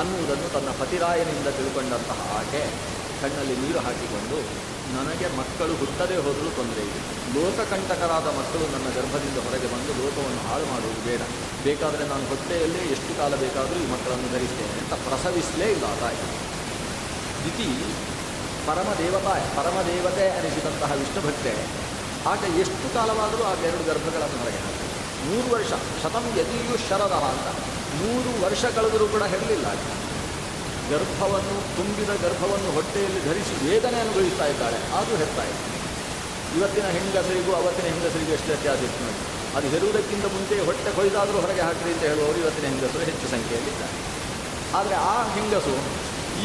ಅನ್ನುವುದನ್ನು 0.00 0.48
ತನ್ನ 0.54 0.70
ಪತಿರಾಯನಿಂದ 0.80 1.48
ತಿಳ್ಕೊಂಡಂತಹ 1.58 2.20
ಆಕೆ 2.38 2.62
ಕಣ್ಣಲ್ಲಿ 3.20 3.54
ನೀರು 3.60 3.80
ಹಾಕಿಕೊಂಡು, 3.84 4.38
ನನಗೆ 4.96 5.26
ಮಕ್ಕಳು 5.38 5.74
ಹುಟ್ಟದೇ 5.80 6.16
ಹೋದರೂ 6.24 6.48
ತೊಂದರೆ 6.56 6.82
ಇದೆ. 6.88 6.98
ಲೋಕಕಂಟಕರಾದ 7.36 8.26
ಮಕ್ಕಳು 8.38 8.64
ನನ್ನ 8.74 8.88
ಗರ್ಭದಿಂದ 8.96 9.38
ಹೊರಗೆ 9.46 9.68
ಬಂದು 9.74 9.92
ಲೋಕವನ್ನು 10.00 10.42
ಹಾಳು 10.48 10.66
ಮಾಡುವುದು 10.72 11.00
ಬೇಡ. 11.08 11.22
ಬೇಕಾದರೆ 11.66 12.04
ನಾನು 12.12 12.24
ಹೊಟ್ಟೆಯಲ್ಲೇ 12.32 12.82
ಎಷ್ಟು 12.96 13.12
ಕಾಲ 13.20 13.32
ಬೇಕಾದರೂ 13.44 13.78
ಈ 13.84 13.88
ಮಕ್ಕಳನ್ನು 13.94 14.28
ಧರಿಸ್ತೇನೆ 14.34 14.76
ಅಂತ 14.82 14.94
ಪ್ರಸವಿಸಲೇ 15.06 15.68
ಇಲ್ಲ 15.76 15.86
ದಿತಿ 17.44 17.68
ಪರಮ 18.68 18.88
ಪರಮದೇವತೆ 19.00 19.26
ಪರಮ 19.56 19.76
ದೇವತೆ 19.86 20.30
ಅನಿಸಿದಂತಹ 20.38 20.92
ವಿಷ್ಣು 20.92 21.20
ಭಕ್ತೆ 21.26 21.52
ಆಕೆ 22.30 22.48
ಎಷ್ಟು 22.60 22.94
ಕಾಲವಾದರೂ 22.94 23.42
ಆ 23.42 23.52
ಎರಡು 23.68 23.84
ಗರ್ಭಗಳನ್ನು 23.90 24.38
ಹೊರಗೆ 24.42 24.60
ಹಾಕಿ 24.64 24.86
ಮೂರು 25.28 25.54
ವರ್ಷ, 25.54 25.72
ಶತಂ 26.02 26.24
ಯದಿಯು 26.38 26.76
ಶರದ 26.88 27.14
ಅಂತ 27.32 27.48
ಮೂರು 28.00 28.44
ವರ್ಷ 28.44 28.64
ಕಳೆದರೂ 28.76 29.06
ಕೂಡ 29.08 29.22
ಹೆರಲಿಲ್ಲ 29.22 29.66
ಗರ್ಭವನ್ನು, 30.90 31.54
ತುಂಬಿದ 31.76 32.10
ಗರ್ಭವನ್ನು 32.24 32.70
ಹೊಟ್ಟೆಯಲ್ಲಿ 32.72 33.20
ಧರಿಸಿ 33.24 33.54
ವೇದನೆ 33.66 34.00
ಅನುಭವಿಸ್ತಾ 34.00 34.46
ಇದ್ದಾಳೆ. 34.46 34.78
ಅದು 34.98 35.14
ಇದೆ 35.14 35.76
ಇವತ್ತಿನ 36.58 36.86
ಹೆಂಗಸರಿಗೂ, 36.86 37.52
ಅವತ್ತಿನ 37.52 37.86
ಹೆಂಗಸರಿಗೂ 37.92 38.32
ಎಷ್ಟು 38.32 38.48
ವ್ಯತ್ಯಾಸ 38.48 38.78
ಇತ್ತು 38.78 39.00
ನೋಡಿ. 39.04 39.18
ಅದು 39.56 39.66
ಹೆರುವುದಕ್ಕಿಂತ 39.68 40.24
ಮುಂಚೆ 40.24 40.56
ಹೊಟ್ಟೆ 40.64 40.90
ಕೊಯ್ದಾದರೂ 40.96 41.38
ಹೊರಗೆ 41.40 41.60
ಹಾಕಿರಿ 41.60 41.92
ಅಂತ 41.92 42.02
ಹೇಳುವವರು 42.02 42.38
ಇವತ್ತಿನ 42.38 42.64
ಹೆಂಗಸರು 42.64 43.04
ಹೆಚ್ಚು 43.04 43.28
ಸಂಖ್ಯೆಯಲ್ಲಿದ್ದಾರೆ. 43.28 43.96
ಆದರೆ 44.78 44.94
ಆ 44.94 45.16
ಹೆಂಗಸು 45.34 45.74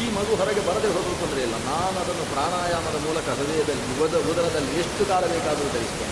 ಈ 0.00 0.04
ಮಗು 0.16 0.32
ಹೊರಗೆ 0.40 0.60
ಬರದೆ 0.60 0.88
ಹೋದರೂ 0.96 1.14
ತೊಂದರೆ 1.22 1.42
ಇಲ್ಲ. 1.42 1.54
ನಾನು 1.92 2.04
ಅದನ್ನು 2.04 2.24
ಪ್ರಾಣಾಯಾಮದ 2.34 2.96
ಮೂಲಕ 3.06 3.26
ಹೃದಯದಲ್ಲಿ 3.38 3.86
ಉದ 4.04 4.14
ಉದರದಲ್ಲಿ 4.30 4.72
ಎಷ್ಟು 4.82 5.02
ಕಾಲ 5.10 5.22
ಬೇಕಾದರೂ 5.32 5.68
ಧರಿಸಿದೆ. 5.74 6.06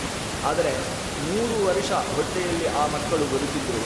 ಆದರೆ 0.48 0.72
ಮೂರು 1.28 1.56
ವರ್ಷ 1.68 1.90
ಹೊಟ್ಟೆಯಲ್ಲಿ 2.16 2.66
ಆ 2.80 2.82
ಮಕ್ಕಳು 2.94 3.24
ಬದುಕಿದ್ರು. 3.32 3.80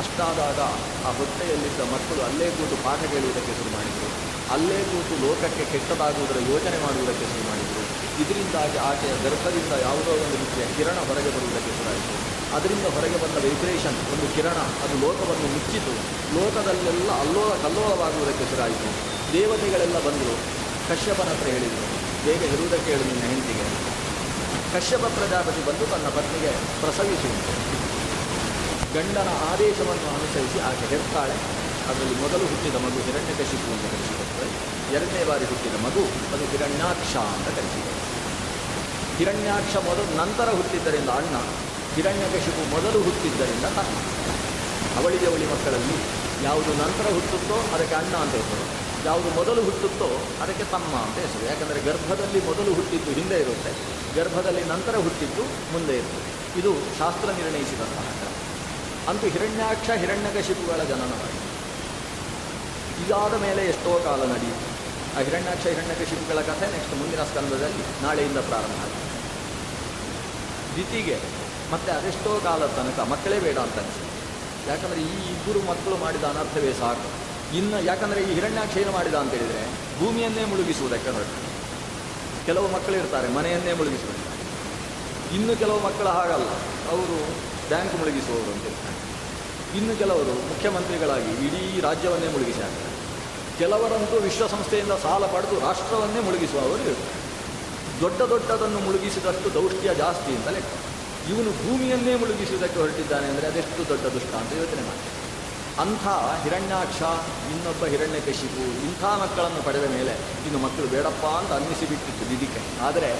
ಅಷ್ಟಾದಾಗ 0.00 0.60
ಆ 1.08 1.10
ಹೊಟ್ಟೆಯಲ್ಲಿದ್ದ 1.18 1.80
ಮಕ್ಕಳು 1.94 2.20
ಅಲ್ಲೇ 2.28 2.46
ಕೂತು 2.56 2.76
ಪಾಠ 2.84 3.00
ಕೇಳುವುದಕ್ಕೆ 3.12 3.52
ಶುರು 3.58 3.70
ಮಾಡಿದರು. 3.76 4.10
ಅಲ್ಲೇ 4.54 4.78
ಕೂತು 4.90 5.14
ಲೋಕಕ್ಕೆ 5.24 5.64
ಕೆಟ್ಟದಾಗುವುದರ 5.72 6.38
ಯೋಚನೆ 6.52 6.78
ಮಾಡುವುದಕ್ಕೆ 6.84 7.26
ಶುರು 7.32 7.44
ಮಾಡಿದರು. 7.50 7.82
ಇದರಿಂದಾಗಿ 8.22 8.78
ಆಕೆಯ 8.90 9.12
ಗರ್ಭದಿಂದ 9.24 9.72
ಯಾವುದೋ 9.86 10.12
ಒಂದು 10.22 10.36
ರೀತಿಯ 10.42 10.64
ಕಿರಣ 10.76 10.98
ಹೊರಗೆ 11.08 11.30
ಬರುವುದಕ್ಕೆ 11.36 11.72
ಶುರುವಾಯಿತು 11.78 12.14
ಅದರಿಂದ 12.56 12.86
ಹೊರಗೆ 12.94 13.18
ಬಂದ 13.22 13.36
ವೈಬ್ರೇಷನ್ 13.44 13.98
ಒಂದು 14.12 14.26
ಕಿರಣ, 14.36 14.58
ಅದು 14.84 14.94
ಲೋಕವನ್ನು 15.04 15.48
ಮುಚ್ಚಿತು. 15.54 15.92
ಲೋಕದಲ್ಲೆಲ್ಲ 16.36 17.10
ಅಲ್ಲೋಲ, 17.22 17.52
ಕಲ್ಲೋಲವಾಗುವುದಕ್ಕೆ 17.64 18.44
ಶುರುವಾಯಿತು 18.50 18.88
ದೇವತೆಗಳೆಲ್ಲ 19.34 19.98
ಬಂದರು. 20.06 20.59
ಕಶ್ಯಪನ 20.90 21.28
ಹತ್ರ 21.32 21.46
ಹೇಳಿದರು. 21.54 21.86
ಬೇಗ 22.24 22.42
ಇರುವುದಕ್ಕೆ 22.54 22.88
ಹೇಳು 22.92 23.04
ನಿನ್ನ 23.10 23.24
ಹೆಂಡತಿಗೆ. 23.30 23.66
ಕಶ್ಯಪ 24.72 25.04
ಪ್ರಜಾಪತಿ 25.16 25.62
ಬಂದು 25.68 25.84
ತನ್ನ 25.92 26.06
ಪತ್ನಿಗೆ 26.16 26.52
ಪ್ರಸವಿಸಿ 26.80 27.30
ಗಂಡನ 28.94 29.30
ಆದೇಶವನ್ನು 29.50 30.08
ಅನುಸರಿಸಿ 30.16 30.58
ಆಕೆ 30.68 30.86
ಹೆರ್ತಾಳೆ. 30.92 31.36
ಅದರಲ್ಲಿ 31.90 32.16
ಮೊದಲು 32.22 32.44
ಹುಟ್ಟಿದ 32.50 32.76
ಮಗು 32.84 32.98
ಹಿರಣ್ಯಕಶಿಪು 33.06 33.68
ಅಂತ 33.74 33.84
ಕರೆಸಿಕೊಡ್ತಾರೆ 33.92 34.50
ಎರಡನೇ 34.96 35.22
ಬಾರಿ 35.30 35.44
ಹುಟ್ಟಿದ 35.44 35.76
ಮಗು 35.86 36.02
ಅದು 36.34 36.44
ಹಿರಣ್ಯಾಕ್ಷ 36.52 37.14
ಅಂತ 37.34 37.46
ಕರೆಸಿದೆ 37.56 37.92
ಹಿರಣ್ಯಾಕ್ಷ 39.18 39.74
ಮೊದಲು 39.88 40.10
ನಂತರ 40.22 40.48
ಹುಟ್ಟಿದ್ದರಿಂದ 40.58 41.10
ಅಣ್ಣ, 41.20 41.36
ಹಿರಣ್ಯಕಶಿಪು 41.94 42.62
ಮೊದಲು 42.74 42.98
ಹುಟ್ಟಿದ್ದರಿಂದ 43.06 43.66
ತಮ್ಮ 43.78 43.96
ಅವಳಿ 45.00 45.18
ಜವಳಿ 45.24 45.46
ಮಕ್ಕಳಲ್ಲಿ 45.52 45.98
ಯಾವುದು 46.44 46.70
ನಂತರ 46.82 47.06
ಹುಟ್ಟುತ್ತೋ 47.16 47.58
ಅದಕ್ಕೆ 47.74 47.94
ಅಣ್ಣ 47.94 48.14
ಅಂತ 48.16 48.34
ಹೆಸರು. 48.40 48.79
ಯಾವುದು 49.06 49.28
ಮೊದಲು 49.38 49.60
ಹುಟ್ಟುತ್ತೋ 49.62 50.08
ಅದಕ್ಕೆ 50.42 50.64
ತಮ್ಮ 50.64 50.92
ಅಂತ 51.06 51.16
ಹೆಸರು. 51.24 51.44
ಯಾಕಂದರೆ 51.46 51.80
ಗರ್ಭದಲ್ಲಿ 51.80 52.40
ಮೊದಲು 52.46 52.70
ಹುಟ್ಟಿದ್ದು 52.74 53.10
ಹಿಂದೆ 53.10 53.36
ಇರುತ್ತೆ. 53.44 53.72
ಗರ್ಭದಲ್ಲಿ 54.16 54.64
ನಂತರ 54.64 54.96
ಹುಟ್ಟಿದ್ದು 54.96 55.44
ಮುಂದೆ 55.72 55.94
ಇರುತ್ತೆ. 56.00 56.22
ಇದು 56.60 56.72
ಶಾಸ್ತ್ರ 56.98 57.28
ನಿರ್ಣಯಿಸಿದಂತಹ 57.30 58.08
ಕ್ರಮ 58.18 58.34
ಅಂತೂ 59.10 59.26
ಹಿರಣ್ಯಾಕ್ಷ 59.26 59.90
ಹಿರಣ್ಯಕಶಿಪುಗಳ 59.90 60.80
ಜನನವಾಯಿತು 60.90 61.48
ಇದಾದ 63.04 63.34
ಮೇಲೆ 63.46 63.62
ಎಷ್ಟೋ 63.66 63.92
ಕಾಲ 64.04 64.20
ನಡೆಯಿತು. 64.32 64.66
ಆ 65.16 65.22
ಹಿರಣ್ಯಾಕ್ಷ 65.26 65.64
ಹಿರಣ್ಯಕಶಿಪುಗಳ 65.66 66.40
ಕಥೆ 66.40 66.66
ನೆಕ್ಸ್ಟ್ 66.74 66.94
ಮುಂದಿನ 66.98 67.22
ಸ್ಕಂದದಲ್ಲಿ 67.22 67.84
ನಾಳೆಯಿಂದ 68.02 68.40
ಪ್ರಾರಂಭ 68.50 68.78
ಆಗುತ್ತೆ 68.84 69.08
ದಿತಿಗೆ 70.76 71.16
ಮತ್ತೆ 71.72 71.90
ಅದೆಷ್ಟೋ 71.92 72.40
ಕಾಲದ 72.44 72.70
ತನಕ 72.76 73.00
ಮಕ್ಕಳೇ 73.12 73.38
ಬೇಡ 73.38 73.58
ಅಂತ 73.58 73.76
ಅನಿಸುತ್ತೆ. 73.82 74.70
ಯಾಕಂದರೆ 74.70 75.00
ಈ 75.00 75.16
ಇಬ್ಬರು 75.32 75.60
ಮಕ್ಕಳು 75.70 75.96
ಮಾಡಿದ 75.96 76.24
ಅನರ್ಥವೇ 76.24 76.72
ಸಾಕು. 76.72 77.29
ಇನ್ನು 77.58 77.78
ಯಾಕಂದರೆ 77.90 78.20
ಈ 78.28 78.32
ಹಿರಣ್ಯಾಕ್ಷ 78.38 78.76
ಏನು 78.82 78.92
ಮಾಡಿದ 78.96 79.16
ಅಂತ 79.22 79.32
ಹೇಳಿದರೆ 79.36 79.62
ಭೂಮಿಯನ್ನೇ 80.00 80.44
ಮುಳುಗಿಸುವುದಕ್ಕೆ 80.50 81.10
ಹೊರಟು 81.16 81.38
ಕೆಲವು 82.46 82.66
ಮಕ್ಕಳು 82.74 82.96
ಇರ್ತಾರೆ, 83.00 83.28
ಮನೆಯನ್ನೇ 83.36 83.72
ಮುಳುಗಿಸುವುದಿಲ್ಲ 83.78 84.28
ಇನ್ನು 85.36 85.54
ಕೆಲವು 85.62 85.80
ಮಕ್ಕಳು 85.86 86.10
ಹಾಗಲ್ಲ, 86.18 86.50
ಅವರು 86.92 87.16
ಬ್ಯಾಂಕ್ 87.70 87.94
ಮುಳುಗಿಸುವವರು 88.00 88.50
ಅಂತ 88.54 88.64
ಇರ್ತಾರೆ. 88.70 88.96
ಇನ್ನು 89.78 89.94
ಕೆಲವರು 90.02 90.34
ಮುಖ್ಯಮಂತ್ರಿಗಳಾಗಿ 90.50 91.32
ಇಡೀ 91.46 91.62
ರಾಜ್ಯವನ್ನೇ 91.86 92.28
ಮುಳುಗಿಸಿ 92.34 92.62
ಹಾಕ್ತಾರೆ 92.64 92.96
ಕೆಲವರಂತೂ 93.60 94.16
ವಿಶ್ವಸಂಸ್ಥೆಯಿಂದ 94.28 94.94
ಸಾಲ 95.04 95.24
ಪಡೆದು 95.34 95.56
ರಾಷ್ಟ್ರವನ್ನೇ 95.66 96.20
ಮುಳುಗಿಸುವವರು 96.28 96.82
ಇರ್ತಾರೆ. 96.92 97.16
ದೊಡ್ಡ 98.02 98.20
ದೊಡ್ಡದನ್ನು 98.32 98.80
ಮುಳುಗಿಸಿದಷ್ಟು 98.86 99.48
ದೌಷ್ಟ್ಯ 99.58 99.94
ಜಾಸ್ತಿ 100.02 100.30
ಅಂತ 100.38 100.48
ಲೆಕ್ಕ 100.56 100.72
ಇವನು 101.30 101.50
ಭೂಮಿಯನ್ನೇ 101.62 102.14
ಮುಳುಗಿಸುವುದಕ್ಕೆ 102.22 102.78
ಹೊರಟಿದ್ದಾನೆ 102.82 103.26
ಅಂದರೆ 103.32 103.46
ಅದೆಷ್ಟು 103.52 103.82
ದೊಡ್ಡ 103.90 104.04
ದುಷ್ಟ 104.14 104.32
ಅಂತ 104.42 104.52
ಯೋಚನೆ 104.62 104.84
ಮಾಡಿ 104.88 105.02
ಅಂಥ 105.82 106.04
ಹಿರಣ್ಯಾಕ್ಷ, 106.42 107.00
ಇನ್ನೊಬ್ಬ 107.52 107.82
ಹಿರಣ್ಯಕಶಿಪು, 107.92 108.64
ಇಂಥ 108.86 109.02
ಮಕ್ಕಳನ್ನು 109.22 109.60
ಪಡೆದ 109.66 109.86
ಮೇಲೆ 109.96 110.14
ಇನ್ನು 110.46 110.58
ಮಕ್ಕಳು 110.64 110.86
ಬೇಡಪ್ಪ 110.94 111.24
ಅಂತ 111.40 111.52
ಅನ್ನಿಸಿಬಿಟ್ಟಿತ್ತು 111.58 112.24
ದಿದಿಗೆ 112.30 112.62
ಆದರೆ 112.86 113.10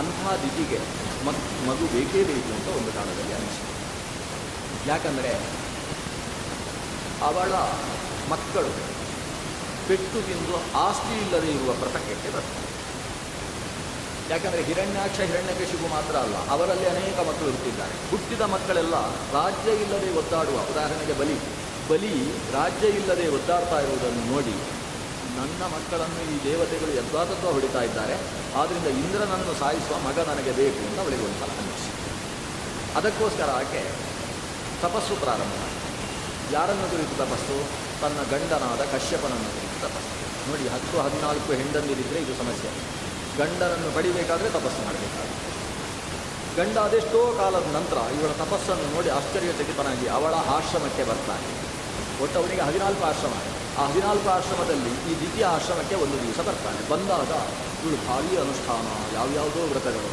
ಅಂಥ 0.00 0.22
ದಿದಿಗೆ 0.42 0.80
ಮಕ್, 1.26 1.44
ಮಗು 1.68 1.86
ಬೇಕೇ 1.94 2.22
ಬೇಕು 2.30 2.50
ಅಂತ 2.56 2.66
ಒಂದು 2.78 2.90
ಕಾಲದಲ್ಲಿ 2.96 3.34
ಅನ್ನಿಸಿತು. 3.38 3.72
ಯಾಕಂದರೆ 4.90 5.32
ಅವಳ 7.28 7.52
ಮಕ್ಕಳು 8.32 8.70
ಪೆಟ್ಟು 9.88 10.18
ತಿಂದು 10.28 10.54
ಆಸ್ತಿ 10.84 11.14
ಇಲ್ಲದೆ 11.22 11.48
ಇರುವ 11.56 11.72
ಪ್ರಸಂಗಕ್ಕೆ 11.80 12.30
ಬರ್ತದೆ 12.36 12.70
ಯಾಕಂದರೆ 14.32 14.62
ಹಿರಣ್ಯಾಕ್ಷ, 14.68 15.18
ಹಿರಣ್ಯಕಶಿಪು 15.30 15.88
ಮಾತ್ರ 15.96 16.14
ಅಲ್ಲ, 16.24 16.36
ಅವರಲ್ಲಿ 16.54 16.86
ಅನೇಕ 16.92 17.18
ಮಕ್ಕಳು 17.28 17.50
ಹುಟ್ಟಿದ್ದಾರೆ. 17.54 17.94
ಹುಟ್ಟಿದ 18.12 18.42
ಮಕ್ಕಳೆಲ್ಲ 18.54 18.96
ರಾಜ್ಯ 19.38 19.70
ಇಲ್ಲದೆ 19.84 20.08
ಒದ್ದಾಡುವ 20.20 20.58
ಉದಾಹರಣೆಗೆ 20.72 21.16
ಬಲಿ. 21.20 21.36
ಬಲಿ 21.90 22.14
ರಾಜ್ಯ 22.52 22.86
ಇಲ್ಲದೆ 22.86 23.28
ಒದ್ದಾಡ್ತಾ 23.28 23.80
ಇರುವುದನ್ನು 23.80 24.32
ನೋಡಿ 24.32 24.56
ನನ್ನ 25.36 25.62
ಮಕ್ಕಳನ್ನು 25.74 26.20
ಈ 26.32 26.44
ದೇವತೆಗಳು 26.44 26.92
ಯಥಾತತ್ವ 26.96 27.50
ಹೊಡಿತಾ 27.50 27.82
ಇದ್ದಾರೆ. 27.82 28.16
ಆದ್ದರಿಂದ 28.60 28.86
ಇಂದ್ರನನ್ನು 28.86 29.58
ಸಾಯಿಸುವ 29.58 29.96
ಮಗ 29.98 30.18
ನನಗೆ 30.18 30.52
ಬೇಕು 30.52 30.88
ಅಂತ 30.88 30.98
ಅವಳಿಗೆ 31.00 31.24
ಒಂದು 31.24 31.38
ಸಲ 31.40 31.50
ಅನ್ನಿಸಿ 31.62 31.90
ಅದಕ್ಕೋಸ್ಕರ 32.96 33.50
ಆಕೆ 33.50 33.82
ತಪಸ್ಸು 34.82 35.16
ಪ್ರಾರಂಭ. 35.16 35.54
ಯಾರನ್ನು 36.52 36.90
ಕುರಿತು 36.90 37.14
ತಪಸ್ಸು? 37.18 37.56
ತನ್ನ 38.00 38.18
ಗಂಡನಾದ 38.30 38.82
ಕಶ್ಯಪನನ್ನು 38.84 39.50
ಕುರಿತು 39.56 39.78
ತಪಸ್ಸು. 39.86 40.14
ನೋಡಿ, 40.50 40.68
ಹತ್ತು 40.68 41.00
ಹದಿನಾಲ್ಕು 41.00 41.52
ಹೆಂಡಂದಿರಿದ್ರೆ 41.52 42.18
ಇದು 42.20 42.34
ಸಮಸ್ಯೆ. 42.38 42.70
ಗಂಡನನ್ನು 43.38 43.96
ಪಡಿಬೇಕಾದರೆ 43.96 44.48
ತಪಸ್ಸು 44.48 44.84
ಮಾಡಬೇಕಾಗುತ್ತೆ. 44.84 45.50
ಗಂಡ 46.56 46.78
ಅದೆಷ್ಟೋ 46.78 47.32
ಕಾಲದ 47.32 47.66
ನಂತರ 47.74 47.96
ಇವಳ 47.96 48.32
ತಪಸ್ಸನ್ನು 48.32 48.94
ನೋಡಿ 48.94 49.08
ಆಶ್ಚರ್ಯಚಕಿತನಾಗಿ 49.08 50.08
ಅವಳ 50.08 50.34
ಆಶ್ರಮಕ್ಕೆ 50.34 51.04
ಬರ್ತಾನೆ. 51.04 51.63
ಒಟ್ಟು 52.24 52.36
ಅವನಿಗೆ 52.42 52.62
ಹದಿನಾಲ್ಕು 52.68 53.02
ಆಶ್ರಮ. 53.10 53.34
ಆ 53.78 53.84
ಹದಿನಾಲ್ಕು 53.90 54.28
ಆಶ್ರಮದಲ್ಲಿ 54.36 54.92
ಈ 55.10 55.14
ದ್ವಿತೀಯ 55.20 55.44
ಆಶ್ರಮಕ್ಕೆ 55.56 55.96
ಒಂದು 56.04 56.16
ದಿವಸ 56.24 56.40
ಬರ್ತಾನೆ. 56.48 56.80
ಬಂದಾಗ 56.90 57.32
ಇವಳು 57.82 57.96
ಭಾರೀ 58.08 58.32
ಅನುಷ್ಠಾನ, 58.44 58.86
ಯಾವ್ಯಾವುದೋ 59.16 59.62
ವ್ರತಗಳು. 59.72 60.10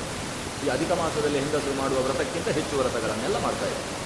ಈ 0.64 0.68
ಅಧಿಕ 0.76 0.92
ಮಾಸದಲ್ಲಿ 1.02 1.38
ಹೆಂಗಸರು 1.42 1.76
ಮಾಡುವ 1.82 2.00
ವ್ರತಕ್ಕಿಂತ 2.08 2.48
ಹೆಚ್ಚು 2.58 2.76
ವ್ರತಗಳನ್ನೆಲ್ಲ 2.82 3.38
ಮಾಡ್ತಾ 3.46 3.68
ಇದ್ದಾರೆ 3.72 4.00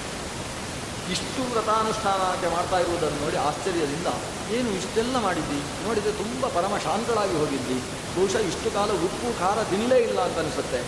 ಇಷ್ಟು 1.14 1.42
ವ್ರತಾನುಷ್ಠಾನಕ್ಕೆ 1.54 2.48
ಮಾಡ್ತಾ 2.54 2.78
ಇರುವುದನ್ನು 2.84 3.18
ನೋಡಿ 3.24 3.38
ಆಶ್ಚರ್ಯದಿಂದ, 3.48 4.08
ಏನು 4.56 4.68
ಇಷ್ಟೆಲ್ಲ 4.78 5.16
ಮಾಡಿದ್ದಿ? 5.26 5.58
ನೋಡಿದರೆ 5.86 6.12
ತುಂಬ 6.22 6.46
ಪರಮ 6.56 6.78
ಶಾಂತಳಾಗಿ 6.86 7.36
ಹೋಗಿದ್ದಿ. 7.42 7.78
ಬಹುಶಃ 8.14 8.42
ಇಷ್ಟು 8.50 8.68
ಕಾಲ 8.76 8.90
ಉಪ್ಪು, 9.06 9.28
ಖಾರ 9.40 9.58
ತಿನ್ನಲೇ 9.72 9.98
ಇಲ್ಲ 10.08 10.18
ಅಂತ 10.28 10.38
ಅನಿಸುತ್ತೆ. 10.44 10.80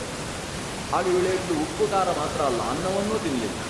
ಹಾಗೆ 0.93 1.09
ಇವಳು 1.13 1.27
ಹೇಳಿದ್ದು 1.31 1.57
ಉಪ್ಪು, 1.65 1.87
ಖಾರ 1.95 2.09
ಮಾತ್ರ 2.21 2.41
ಅಲ್ಲ, 2.51 2.61
ಅನ್ನವನ್ನೂ 2.73 3.19
ತಿನ್ನಲಿಲ್ಲ 3.27 3.61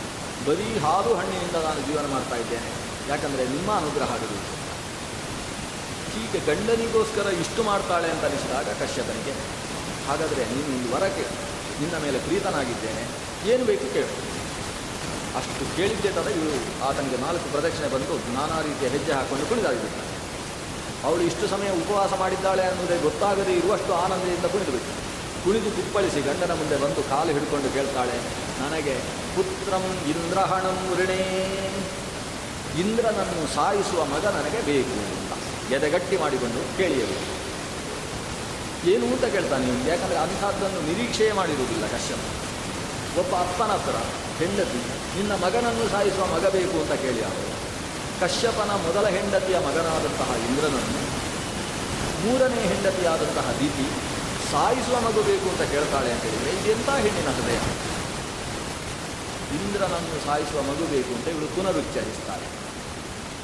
ಬರೀ 0.46 0.68
ಹಾಲು, 0.84 1.12
ಹಣ್ಣಿನಿಂದ 1.20 1.56
ನಾನು 1.68 1.80
ಜೀವನ 1.88 2.06
ಮಾಡ್ತಾ 2.14 2.36
ಇದ್ದೇನೆ. 2.44 2.70
ಯಾಕಂದರೆ 3.10 3.44
ನಿಮ್ಮ 3.56 3.70
ಅನುಗ್ರಹ 3.80 4.10
ಆಗಬೇಕು 4.16 4.48
ಹೀಗೆ 6.12 6.38
ಗಂಡನಿಗೋಸ್ಕರ 6.48 7.26
ಇಷ್ಟು 7.42 7.60
ಮಾಡ್ತಾಳೆ 7.68 8.08
ಅಂತ 8.14 8.24
ಅನಿಸಿದಾಗ 8.28 8.68
ಕಶ್ಯಪನಿಗೆ, 8.80 9.34
ಹಾಗಾದರೆ 10.08 10.42
ನೀನು 10.54 10.70
ಈ 10.78 10.86
ವರ 10.92 11.04
ಕೇಳು 11.16 11.34
ನಿನ್ನ 11.80 11.96
ಮೇಲೆ 12.04 12.18
ಪ್ರೀತನಾಗಿದ್ದೇನೆ, 12.26 13.02
ಏನು 13.52 13.64
ಬೇಕು 13.70 13.86
ಕೇಳು. 13.96 14.12
ಅಷ್ಟು 15.38 15.64
ಕೇಳಿದ್ದೆ 15.76 16.10
ತಡ 16.16 16.28
ಇವರು 16.38 16.58
ಆತನಿಗೆ 16.86 17.18
ನಾಲ್ಕು 17.24 17.46
ಪ್ರದಕ್ಷಿಣೆ 17.54 17.88
ಬಂದು 17.94 18.14
ನಾನಾ 18.36 18.56
ರೀತಿಯ 18.68 18.88
ಹೆಜ್ಜೆ 18.94 19.12
ಹಾಕೊಂಡು 19.18 19.44
ಕುಣಿದಾಗಿಬಿಟ್ಟ 19.50 19.98
ಅವಳು 21.08 21.22
ಇಷ್ಟು 21.30 21.44
ಸಮಯ 21.52 21.70
ಉಪವಾಸ 21.82 22.12
ಮಾಡಿದ್ದಾಳೆ 22.22 22.64
ಅನ್ನೋದೇ 22.70 22.96
ಗೊತ್ತಾಗದೇ 23.04 23.52
ಇರುವಷ್ಟು 23.60 23.92
ಆನಂದದಿಂದ 24.04 24.46
ಕುಣಿದು 24.54 24.72
ಬಿಟ್ಟು 24.76 24.94
ಕುಣಿದು 25.44 25.70
ಕುಪ್ಪಳಿಸಿ 25.76 26.20
ಗಂಡನ 26.28 26.52
ಮುಂದೆ 26.60 26.76
ಬಂದು 26.84 27.02
ಕಾಲು 27.12 27.30
ಹಿಡ್ಕೊಂಡು 27.36 27.68
ಕೇಳ್ತಾಳೆ, 27.76 28.16
ನನಗೆ 28.62 28.94
ಪುತ್ರಂ 29.36 29.84
ಇಂದ್ರಹಣಂ 30.12 30.78
ಋಣೇ 31.00 31.20
ಇಂದ್ರನನ್ನು 32.82 33.42
ಸಾಯಿಸುವ 33.56 34.00
ಮಗ 34.14 34.24
ನನಗೆ 34.36 34.60
ಬೇಕು 34.70 34.96
ಅಂತ 35.04 35.32
ಎದೆಗಟ್ಟಿ 35.76 36.16
ಮಾಡಿಕೊಂಡು 36.22 36.60
ಕೇಳಿಯರು. 36.78 37.16
ಏನು 38.92 39.06
ಅಂತ 39.14 39.26
ಕೇಳ್ತಾನೆ 39.34 39.64
ನೀವು 39.68 39.88
ಯಾಕಂದರೆ 39.92 40.18
ಅಂಥದ್ದನ್ನು 40.24 40.80
ನಿರೀಕ್ಷೆ 40.88 41.26
ಮಾಡಿರುವುದಿಲ್ಲ 41.38 41.86
ಕಶ್ಯಪ. 41.94 42.22
ಒಬ್ಬ 43.20 43.32
ಅಪ್ಪನ 43.44 43.70
ಹತ್ರ, 43.76 43.96
ಹೆಂಡತಿ, 44.40 44.80
ನಿನ್ನ 45.16 45.32
ಮಗನನ್ನು 45.44 45.84
ಸಾಯಿಸುವ 45.94 46.24
ಮಗ 46.34 46.44
ಬೇಕು 46.56 46.76
ಅಂತ 46.82 46.94
ಕೇಳಿ 47.04 47.22
ಅವರು 47.28 47.48
ಕಶ್ಯಪನ 48.20 48.72
ಮೊದಲ 48.84 49.06
ಹೆಂಡತಿಯ 49.16 49.56
ಮಗನಾದಂತಹ 49.66 50.30
ಇಂದ್ರನನ್ನು, 50.48 51.02
ಮೂರನೇ 52.22 52.62
ಹೆಂಡತಿಯಾದಂತಹ 52.72 53.48
ದೀಪಿ 53.60 53.86
ಸಾಯಿಸುವ 54.52 54.96
ಮಗು 55.06 55.22
ಬೇಕು 55.30 55.46
ಅಂತ 55.52 55.64
ಕೇಳ್ತಾಳೆ 55.74 56.10
ಅಂತ 56.14 56.24
ಹೇಳಿದರೆ 56.28 56.52
ಇದೆಂಥ 56.60 56.88
ಹೆಣ್ಣಿನ 57.04 57.30
ಹೃದಯ? 57.38 57.58
ಇಂದ್ರನನ್ನು 59.58 60.16
ಸಾಯಿಸುವ 60.26 60.60
ಮಗು 60.70 60.86
ಬೇಕು 60.94 61.10
ಅಂತ 61.16 61.26
ಇವಳು 61.34 61.48
ಪುನರುಚ್ಚರಿಸ್ತಾಳೆ. 61.56 62.46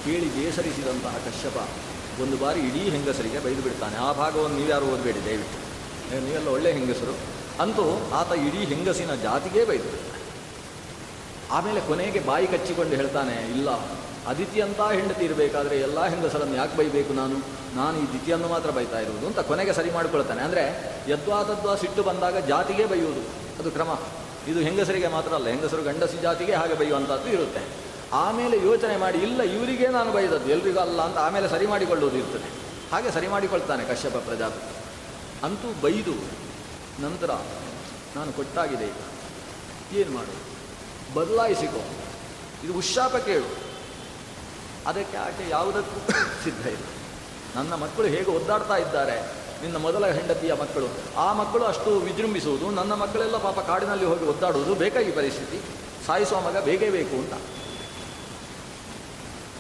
ಕೇಳಿ 0.04 0.28
ಬೇಸರಿಸಿದಂತಹ 0.36 1.14
ಕಶ್ಯಪ 1.26 1.58
ಒಂದು 2.22 2.36
ಬಾರಿ 2.42 2.60
ಇಡೀ 2.68 2.82
ಹೆಂಗಸರಿಗೆ 2.94 3.40
ಬೈದು 3.44 3.62
ಬಿಡ್ತಾನೆ. 3.66 3.96
ಆ 4.06 4.08
ಭಾಗವನ್ನು 4.20 4.56
ನೀವ್ಯಾರು 4.60 4.86
ಓದಬೇಡಿ, 4.92 5.20
ದಯವಿಟ್ಟು. 5.28 5.58
ನೀವೆಲ್ಲ 6.26 6.48
ಒಳ್ಳೆ 6.56 6.70
ಹೆಂಗಸರು. 6.78 7.14
ಅಂತೂ 7.62 7.84
ಆತ 8.18 8.32
ಇಡೀ 8.46 8.60
ಹೆಂಗಸಿನ 8.72 9.12
ಜಾತಿಗೆ 9.26 9.62
ಬೈದು 9.70 9.86
ಬಿಡ್ತಾನೆ. 9.92 10.20
ಆಮೇಲೆ 11.56 11.80
ಕೊನೆಗೆ 11.88 12.20
ಬಾಯಿ 12.28 12.46
ಕಚ್ಚಿಕೊಂಡು 12.52 12.94
ಹೇಳ್ತಾನೆ, 13.00 13.36
ಇಲ್ಲ, 13.54 13.70
ಅದಿತಿ 14.30 14.58
ಅಂತ 14.66 14.80
ಹೆಂಡತಿ 14.98 15.22
ಇರಬೇಕಾದ್ರೆ 15.28 15.76
ಎಲ್ಲ 15.86 15.98
ಹೆಂಗಸರನ್ನು 16.12 16.56
ಯಾಕೆ 16.60 16.74
ಬೈಬೇಕು 16.80 17.12
ನಾನು? 17.20 17.38
ನಾನು 17.78 17.96
ಈ 18.02 18.06
ದಿತಿಯನ್ನು 18.12 18.48
ಮಾತ್ರ 18.52 18.70
ಬೈತಾ 18.76 18.98
ಇರುವುದು 19.04 19.26
ಅಂತ 19.30 19.40
ಕೊನೆಗೆ 19.48 19.72
ಸರಿ 19.78 19.90
ಮಾಡಿಕೊಳ್ತಾನೆ. 19.96 20.40
ಅಂದರೆ 20.46 20.64
ಯದ್ವಾ 21.12 21.38
ತದ್ವಾ 21.48 21.74
ಸಿಟ್ಟು 21.82 22.02
ಬಂದಾಗ 22.08 22.36
ಜಾತಿಗೆ 22.52 22.84
ಬೈಯುವುದು. 22.92 23.22
ಅದು 23.60 23.70
ಕ್ರಮ. 23.76 23.90
ಇದು 24.50 24.60
ಹೆಂಗಸರಿಗೆ 24.66 25.08
ಮಾತ್ರ 25.16 25.32
ಅಲ್ಲ, 25.38 25.48
ಹೆಂಗಸರು 25.54 25.82
ಗಂಡಸಿ 25.88 26.18
ಜಾತಿಗೆ 26.26 26.54
ಹಾಗೆ 26.60 26.76
ಬೈಯುವಂಥದ್ದು 26.80 27.28
ಇರುತ್ತೆ. 27.36 27.62
ಆಮೇಲೆ 28.14 28.66
ಯೋಚನೆ 28.66 28.96
ಮಾಡಿ, 28.96 29.18
ಇಲ್ಲ, 29.18 29.42
ಇವರಿಗೆ 29.42 29.86
ನಾನು 29.86 30.12
ಬೈದದ್ದು, 30.12 30.50
ಎಲ್ರಿಗೂ 30.50 30.80
ಅಲ್ಲ 30.80 31.02
ಅಂತ 31.02 31.18
ಆಮೇಲೆ 31.18 31.48
ಸರಿ 31.48 31.66
ಮಾಡಿಕೊಳ್ಳುವುದು 31.66 32.18
ಇರ್ತದೆ. 32.18 32.48
ಹಾಗೆ 32.92 33.10
ಸರಿ 33.10 33.28
ಮಾಡಿಕೊಳ್ತಾನೆ 33.28 33.84
ಕಶ್ಯಪ 33.84 34.16
ಪ್ರಜಾಪತಿ. 34.16 34.74
ಅಂತೂ 35.44 35.80
ಬೈದು 35.80 36.14
ನಂತರ 37.02 37.30
ನಾನು 38.16 38.32
ಕೊಟ್ಟಾಗಿದೆ 38.32 38.84
ಈಗ 38.84 39.96
ಏನು 39.96 40.10
ಮಾಡು? 40.10 40.34
ಬದಲಾಯಿಸಿಕೊ. 41.14 41.84
ಇದು 42.64 42.74
ಉಶಾಪ 42.74 43.16
ಕೇಳು. 43.16 43.64
ಅದಕ್ಕೆ 44.86 45.16
ಆಕೆ 45.16 45.50
ಯಾವುದಕ್ಕೂ 45.50 46.12
ಸಿದ್ಧ 46.44 46.66
ಇಲ್ಲ. 46.66 46.84
ನನ್ನ 47.54 47.74
ಮಕ್ಕಳು 47.74 48.06
ಹೇಗೆ 48.06 48.30
ಒದ್ದಾಡ್ತಾ 48.30 48.76
ಇದ್ದಾರೆ? 48.76 49.20
ನಿನ್ನ 49.62 49.76
ಮೊದಲ 49.76 50.06
ಹೆಂಡತಿಯ 50.06 50.52
ಮಕ್ಕಳು. 50.52 50.88
ಆ 51.16 51.32
ಮಕ್ಕಳು 51.32 51.64
ಅಷ್ಟು 51.64 51.98
ವಿಜೃಂಭಿಸುವುದು, 51.98 52.70
ನನ್ನ 52.70 52.94
ಮಕ್ಕಳೆಲ್ಲ 52.94 53.36
ಪಾಪ 53.36 53.60
ಕಾಡಿನಲ್ಲಿ 53.60 54.04
ಹೋಗಿ 54.04 54.24
ಒದ್ದಾಡುವುದು 54.24 54.74
ಬೇಕಾಗಿ 54.74 55.10
ಪರಿಸ್ಥಿತಿ. 55.10 55.60
ಸಾಯಿಸುವ 56.06 56.40
ಮಗ 56.40 56.64
ಬೇಕೇ 56.64 56.90
ಬೇಕು 56.90 57.16
ಅಂತ. 57.16 57.32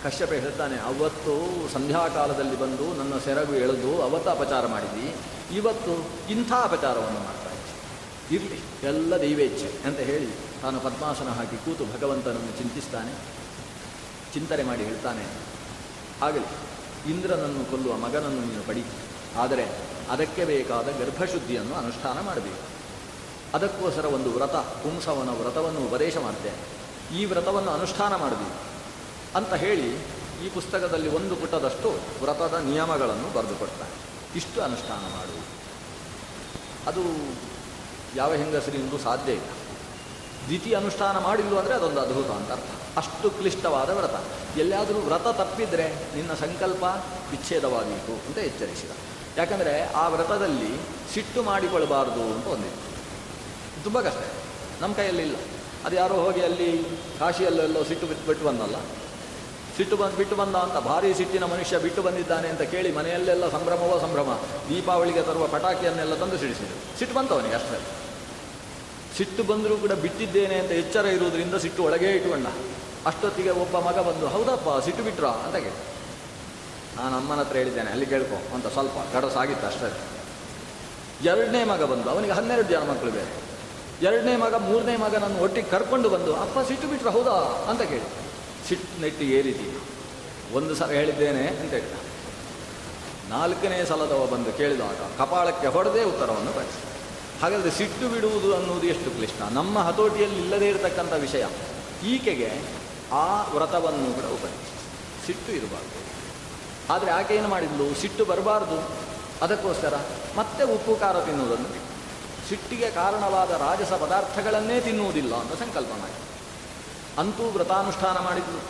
ಕಶ್ಯಪ 0.04 0.32
ಹೇಳ್ತಾನೆ, 0.44 0.76
ಅವತ್ತು 0.90 1.34
ಸಂಧ್ಯಾಕಾಲದಲ್ಲಿ 1.74 2.56
ಬಂದು 2.62 2.86
ನನ್ನ 2.98 3.14
ಸೆರಗು 3.26 3.54
ಎಳೆದು 3.64 3.92
ಅವತ್ತು 4.06 4.28
ಅಪಚಾರ 4.30 4.64
ಮಾಡಿದ್ವಿ 4.72 5.08
ಇವತ್ತು 5.58 5.92
ಇಂಥ 6.34 6.50
ಅಪಚಾರವನ್ನು 6.68 7.20
ಮಾಡ್ತಾ 7.26 7.50
ಇರಲಿ, 8.36 8.58
ಎಲ್ಲ 8.90 9.12
ದೈವೇಚ್ಛೆ 9.22 9.70
ಅಂತ 9.88 10.00
ಹೇಳಿ 10.10 10.28
ತಾನು 10.62 10.78
ಪದ್ಮಾಸನ 10.86 11.30
ಹಾಕಿ 11.38 11.56
ಕೂತು 11.64 11.84
ಭಗವಂತನನ್ನು 11.94 12.52
ಚಿಂತಿಸ್ತಾನೆ. 12.58 13.14
ಚಿಂತನೆ 14.34 14.62
ಮಾಡಿ 14.70 14.82
ಹೇಳ್ತಾನೆ 14.90 15.24
ಆಗಲಿ 16.26 16.48
ಇಂದ್ರನನ್ನು 17.12 17.62
ಕೊಲ್ಲುವ 17.70 17.96
ಮಗನನ್ನು 18.04 18.42
ನೀನು 18.50 18.62
ಪಡಿ. 18.68 18.84
ಆದರೆ 19.42 19.64
ಅದಕ್ಕೆ 20.14 20.44
ಬೇಕಾದ 20.52 20.88
ಗರ್ಭಶುದ್ಧಿಯನ್ನು 21.00 21.74
ಅನುಷ್ಠಾನ 21.82 22.18
ಮಾಡಬೇಕು. 22.28 22.62
ಅದಕ್ಕೋಸ್ಕರ 23.56 24.06
ಒಂದು 24.18 24.30
ವ್ರತ, 24.36 24.56
ಪುಂಸವನ 24.84 25.30
ವ್ರತವನ್ನು 25.40 25.80
ಉಪದೇಶ 25.88 26.16
ಮಾಡ್ತೇನೆ. 26.26 26.60
ಈ 27.18 27.24
ವ್ರತವನ್ನು 27.32 27.70
ಅನುಷ್ಠಾನ 27.70 28.12
ಮಾಡಬೇಕು. 28.24 28.56
ಅಂತ 29.36 29.54
ಹೇಳಿ 29.54 29.94
ಈ 30.46 30.48
ಪುಸ್ತಕದಲ್ಲಿ 30.54 31.08
ಒಂದು 31.08 31.36
ಪುಟದಷ್ಟು 31.36 31.94
ವ್ರತದ 32.22 32.54
ನಿಯಮಗಳನ್ನು 32.54 33.34
ಬರೆದುಕೊಡ್ತಾನೆ 33.34 34.04
ಇಷ್ಟು 34.36 34.62
ಅನುಷ್ಠಾನ 34.62 34.98
ಮಾಡು. 34.98 35.44
ಅದು 36.88 37.00
ಯಾವ 38.16 38.34
ಹೆಂಗಸರಿಂದೂ 38.34 38.98
ಸಾಧ್ಯ 38.98 39.32
ಇಲ್ಲ. 39.32 39.46
ದ್ವಿತೀಯ 40.46 40.76
ಅನುಷ್ಠಾನ 40.76 41.18
ಮಾಡಿಲ್ಲು 41.18 41.58
ಅಂದರೆ 41.58 41.74
ಅದೊಂದು 41.74 42.00
ಅದ್ಭುತ 42.00 42.26
ಅಂತ 42.26 42.52
ಅರ್ಥ. 42.52 42.64
ಅಷ್ಟು 42.96 43.30
ಕ್ಲಿಷ್ಟವಾದ 43.30 43.90
ವ್ರತ. 43.90 44.14
ಎಲ್ಲಿಯಾದರೂ 44.58 44.98
ವ್ರತ 44.98 45.22
ತಪ್ಪಿದರೆ 45.22 46.16
ನಿನ್ನ 46.16 46.34
ಸಂಕಲ್ಪ 46.34 46.82
ವಿಚ್ಛೇದವಾದೀತು 47.30 48.26
ಅಂತ 48.26 48.38
ಎಚ್ಚರಿಸಿದ. 48.38 48.90
ಯಾಕಂದರೆ 49.36 49.86
ಆ 49.92 50.08
ವ್ರತದಲ್ಲಿ 50.08 50.80
ಸಿಟ್ಟು 51.14 51.42
ಮಾಡಿಕೊಳ್ಳಬಾರದು 51.42 52.34
ಅಂತ 52.34 52.46
ಒಂದಿತ್ತು. 52.46 52.84
ತುಂಬ 53.84 54.00
ಕಷ್ಟ. 54.00 54.18
ನಮ್ಮ 54.80 54.94
ಕೈಯಲ್ಲಿ 54.94 55.22
ಇಲ್ಲ. 55.22 55.36
ಅದು 55.84 55.96
ಯಾರೋ 55.96 56.14
ಹೋಗಿ 56.14 56.40
ಅಲ್ಲಿ 56.40 56.84
ಕಾಶಿಯಲ್ಲೆಲ್ಲೋ 57.18 57.84
ಸಿಟ್ಟು 57.84 58.06
ಬಿಟ್ಟು 58.06 58.26
ಬಿಟ್ಟು 58.26 58.44
ಸಿಟ್ಟು 59.76 59.96
ಬಂದು 59.96 60.16
ಬಿಟ್ಟು 60.16 60.36
ಬಂದ 60.36 60.56
ಅಂತ 60.56 60.76
ಭಾರಿ 60.76 61.14
ಸಿಟ್ಟಿನ 61.14 61.44
ಮನುಷ್ಯ 61.44 61.78
ಬಿಟ್ಟು 61.78 62.02
ಬಂದಿದ್ದಾನೆ 62.02 62.48
ಅಂತ 62.48 62.62
ಕೇಳಿ 62.62 62.92
ಮನೆಯಲ್ಲೆಲ್ಲ 62.92 63.50
ಸಂಭ್ರಮವೋ 63.50 63.98
ಸಂಭ್ರಮ. 63.98 64.38
ದೀಪಾವಳಿಗೆ 64.68 65.22
ತರುವ 65.22 65.46
ಪಟಾಕಿಯನ್ನೆಲ್ಲ 65.46 66.14
ತಂದು 66.14 66.38
ಸಿಡಿಸಿದರು 66.38 66.98
ಸಿಟ್ಟು 66.98 67.16
ಬಂತವನಿಗೆ 67.16 67.54
ಅಷ್ಟೇ. 67.54 67.80
ಸಿಟ್ಟು 69.18 69.42
ಬಂದರೂ 69.42 69.76
ಕೂಡ 69.76 69.92
ಬಿಟ್ಟಿದ್ದೇನೆ 69.92 70.54
ಅಂತ 70.54 70.70
ಎಚ್ಚರ 70.70 71.04
ಇರುವುದರಿಂದ 71.06 71.54
ಸಿಟ್ಟು 71.54 71.82
ಒಳಗೇ 71.84 72.10
ಇಟ್ಟುಕೊಂಡ 72.10 72.46
ಅಷ್ಟೊತ್ತಿಗೆ 73.06 73.50
ಒಬ್ಬ 73.50 73.78
ಮಗ 73.78 73.98
ಬಂದು, 73.98 74.28
ಹೌದಪ್ಪ, 74.28 74.84
ಸಿಟ್ಟು 74.84 75.04
ಬಿಟ್ರಾ? 75.04 75.28
ಅಂತ 75.28 75.56
ಕೇಳಿ. 75.56 75.94
ನಾನು 76.96 77.16
ಅಮ್ಮನ 77.16 77.38
ಹತ್ರ 77.38 77.56
ಹೇಳಿದ್ದೇನೆ, 77.56 77.90
ಅಲ್ಲಿ 77.90 78.06
ಕೇಳ್ಕೊ, 78.06 78.54
ಅಂತ 78.54 78.66
ಸ್ವಲ್ಪ 78.66 79.16
ಗಡಸಾಗಿತ್ತು 79.16 79.66
ಅಷ್ಟೇ. 79.66 79.98
ಎರಡನೇ 81.24 81.64
ಮಗ 81.64 81.82
ಬಂದು, 81.84 82.10
ಅವನಿಗೆ 82.10 82.32
ಹನ್ನೆರಡು 82.32 82.68
ಜನ 82.68 82.78
ಮಕ್ಕಳು 82.78 83.10
ಬೇರೆ. 83.10 83.32
ಎರಡನೇ 84.02 84.36
ಮಗ, 84.36 84.54
ಮೂರನೇ 84.54 84.96
ಮಗ 84.96 85.16
ನನ್ನ 85.16 85.38
ಒಟ್ಟಿಗೆ 85.38 85.68
ಕರ್ಕೊಂಡು 85.68 86.08
ಬಂದು, 86.08 86.36
ಅಪ್ಪ, 86.36 86.58
ಸಿಟ್ಟು 86.68 86.88
ಬಿಟ್ರ? 86.88 87.08
ಹೌದಾ? 87.08 87.66
ಅಂತ 87.70 87.82
ಕೇಳಿ. 87.82 88.23
ಸಿಟ್ಟು 88.68 89.00
ನೆಟ್ಟು 89.00 89.24
ಏರಿದೀನಿ 89.24 89.78
ಒಂದು 90.54 90.74
ಸಲ 90.74 90.86
ಹೇಳಿದ್ದೇನೆ 90.86 91.46
ಅಂತ 91.46 91.70
ಹೇಳಿದ 91.70 91.92
ನಾಲ್ಕನೇ 93.30 93.84
ಸಲದವ 93.84 94.28
ಬಂದು 94.32 94.52
ಕೇಳಿದಾಗ 94.52 95.18
ಕಪಾಳಕ್ಕೆ 95.18 95.66
ಹೊಡೆದೇ 95.66 96.04
ಉತ್ತರವನ್ನು 96.04 96.52
ಕಳಿಸಿ 96.52 96.80
ಹಾಗಾದರೆ 97.42 97.70
ಸಿಟ್ಟು 97.70 98.08
ಬಿಡುವುದು 98.08 98.56
ಅನ್ನುವುದು 98.56 98.86
ಎಷ್ಟು 98.86 99.10
ಕ್ಲಿಷ್ಟ? 99.10 99.42
ನಮ್ಮ 99.50 99.78
ಹತೋಟಿಯಲ್ಲಿ 99.78 100.38
ಇಲ್ಲದೇ 100.38 100.68
ಇರತಕ್ಕಂಥ 100.68 101.12
ವಿಷಯ. 101.12 101.44
ಈಕೆಗೆ 102.04 102.60
ಆ 103.12 103.42
ವ್ರತವನ್ನು 103.42 104.14
ಕೂಡ 104.14 104.24
ಉಪದೇಶ 104.24 104.70
ಸಿಟ್ಟು 105.26 105.52
ಇರಬಾರ್ದು. 105.52 106.04
ಆದರೆ 106.92 107.10
ಆಕೆ 107.10 107.34
ಏನು 107.34 107.48
ಮಾಡಿದ್ಲು? 107.48 107.94
ಸಿಟ್ಟು 107.94 108.24
ಬರಬಾರ್ದು. 108.24 108.78
ಅದಕ್ಕೋಸ್ಕರ 109.42 109.94
ಮತ್ತೆ 110.36 110.64
ಉಪ್ಪು, 110.64 110.96
ಖಾರ 110.96 111.20
ತಿನ್ನುವುದನ್ನು 111.20 111.70
ಸಿಟ್ಟಿಗೆ 112.48 112.90
ಕಾರಣವಾದ 112.90 113.50
ರಾಜಸ 113.50 113.92
ಪದಾರ್ಥಗಳನ್ನೇ 113.92 114.80
ತಿನ್ನುವುದಿಲ್ಲ 114.80 115.34
ಅಂತ 115.34 115.52
ಸಂಕಲ್ಪ 115.52 115.88
ಅಂತೂ 117.18 117.50
ವ್ರತಾನುಷ್ಠಾನ 117.50 118.18
ಮಾಡಿದ್ಲು. 118.24 118.60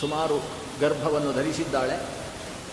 ಸುಮಾರು 0.00 0.42
ಗರ್ಭವನ್ನು 0.80 1.32
ಧರಿಸಿದ್ದಾಳೆ. 1.32 2.16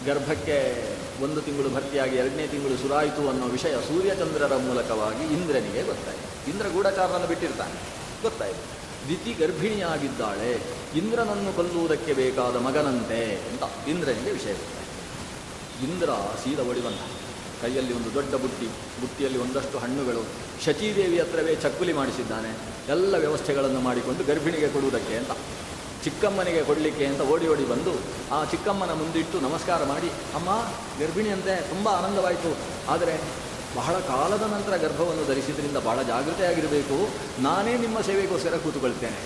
ಗರ್ಭಕ್ಕೆ 0.06 0.86
ಒಂದು 1.24 1.42
ತಿಂಗಳು 1.42 1.70
ಭರ್ತಿಯಾಗಿ 1.70 2.16
ಎರಡನೇ 2.16 2.48
ತಿಂಗಳು 2.48 2.78
ಸುರಾಯಿತು 2.78 3.30
ಅನ್ನೋ 3.30 3.46
ವಿಷಯ 3.46 3.76
ಸೂರ್ಯಚಂದ್ರರ 3.76 4.56
ಮೂಲಕವಾಗಿ 4.56 5.24
ಇಂದ್ರನಿಗೆ 5.24 5.84
ಗೊತ್ತಾಯಿತು. 5.84 6.52
ಇಂದ್ರ 6.52 6.68
ಗೂಢಚಾರನನ್ನು 6.68 7.28
ಬಿಟ್ಟಿರ್ತಾನೆ. 7.28 7.74
ಗೊತ್ತಾಯಿತು. 8.22 8.84
ದಿತಿ 9.10 9.34
ಗರ್ಭಿಣಿಯಾಗಿದ್ದಾಳೆ. 9.34 10.62
ಇಂದ್ರನನ್ನು 10.96 11.56
ಕೊಲ್ಲುವುದಕ್ಕೆ 11.56 12.14
ಬೇಕಾದ 12.14 12.56
ಮಗನಂತೆ 12.56 13.36
ಅಂತ 13.36 13.88
ಇಂದ್ರನಿಗೆ 13.88 14.32
ವಿಷಯ 14.32 14.54
ಗೊತ್ತಾಯಿತು. 14.54 15.94
ಇಂದ್ರ 15.94 16.10
ಸೀದ 16.44 16.60
ಬಂದ 16.60 17.00
ಕೈಯಲ್ಲಿ 17.64 17.94
ಒಂದು 18.00 18.10
ದೊಡ್ಡ 18.18 18.34
ಬುಟ್ಟಿ, 18.44 18.68
ಬುಟ್ಟಿಯಲ್ಲಿ 19.02 19.40
ಒಂದಷ್ಟು 19.46 19.78
ಹಣ್ಣುಗಳು. 19.84 20.24
ಶಚೀದೇವಿ 20.66 21.18
ಹತ್ರವೇ 21.24 21.54
ಚಕ್ಕುಲಿ 21.64 21.94
ಮಾಡಿಸಿದ್ದಾನೆ. 22.00 22.52
ಎಲ್ಲ 22.96 23.14
ವ್ಯವಸ್ಥೆಗಳನ್ನು 23.26 23.82
ಮಾಡಿಕೊಂಡು 23.90 24.24
ಗರ್ಭಿಣಿಗೆ 24.30 24.70
ಕೊಡುವುದಕ್ಕೆ 24.76 25.16
ಅಂತ, 25.22 25.34
ಚಿಕ್ಕಮ್ಮನಿಗೆ 26.06 26.62
ಕೊಡಲಿಕ್ಕೆ 26.70 27.06
ಅಂತ 27.10 27.22
ಓಡಿ 27.34 27.46
ಓಡಿ 27.52 27.66
ಬಂದು 27.72 27.94
ಆ 28.38 28.40
ಚಿಕ್ಕಮ್ಮನ 28.52 28.94
ಮುಂದಿಟ್ಟು 29.02 29.38
ನಮಸ್ಕಾರ 29.46 29.82
ಮಾಡಿ, 29.92 30.10
ಅಮ್ಮ 30.38 30.50
ಗರ್ಭಿಣಿಯಂತೆ 31.02 31.56
ತುಂಬ 31.72 31.88
ಆನಂದವಾಯಿತು. 32.00 32.52
ಆದರೆ 32.94 33.16
ಬಹಳ 33.78 33.96
ಕಾಲದ 34.10 34.46
ನಂತರ 34.54 34.74
ಗರ್ಭವನ್ನು 34.84 35.24
ಧರಿಸಿದ್ರಿಂದ 35.30 35.78
ಬಹಳ 35.88 36.00
ಜಾಗೃತೆಯಾಗಿರಬೇಕು 36.10 36.98
ನಾನೇ 37.46 37.74
ನಿಮ್ಮ 37.84 37.98
ಸೇವೆಗೋಸ್ಕರ 38.10 38.58
ಕೂತುಕೊಳ್ತೇನೆ. 38.66 39.22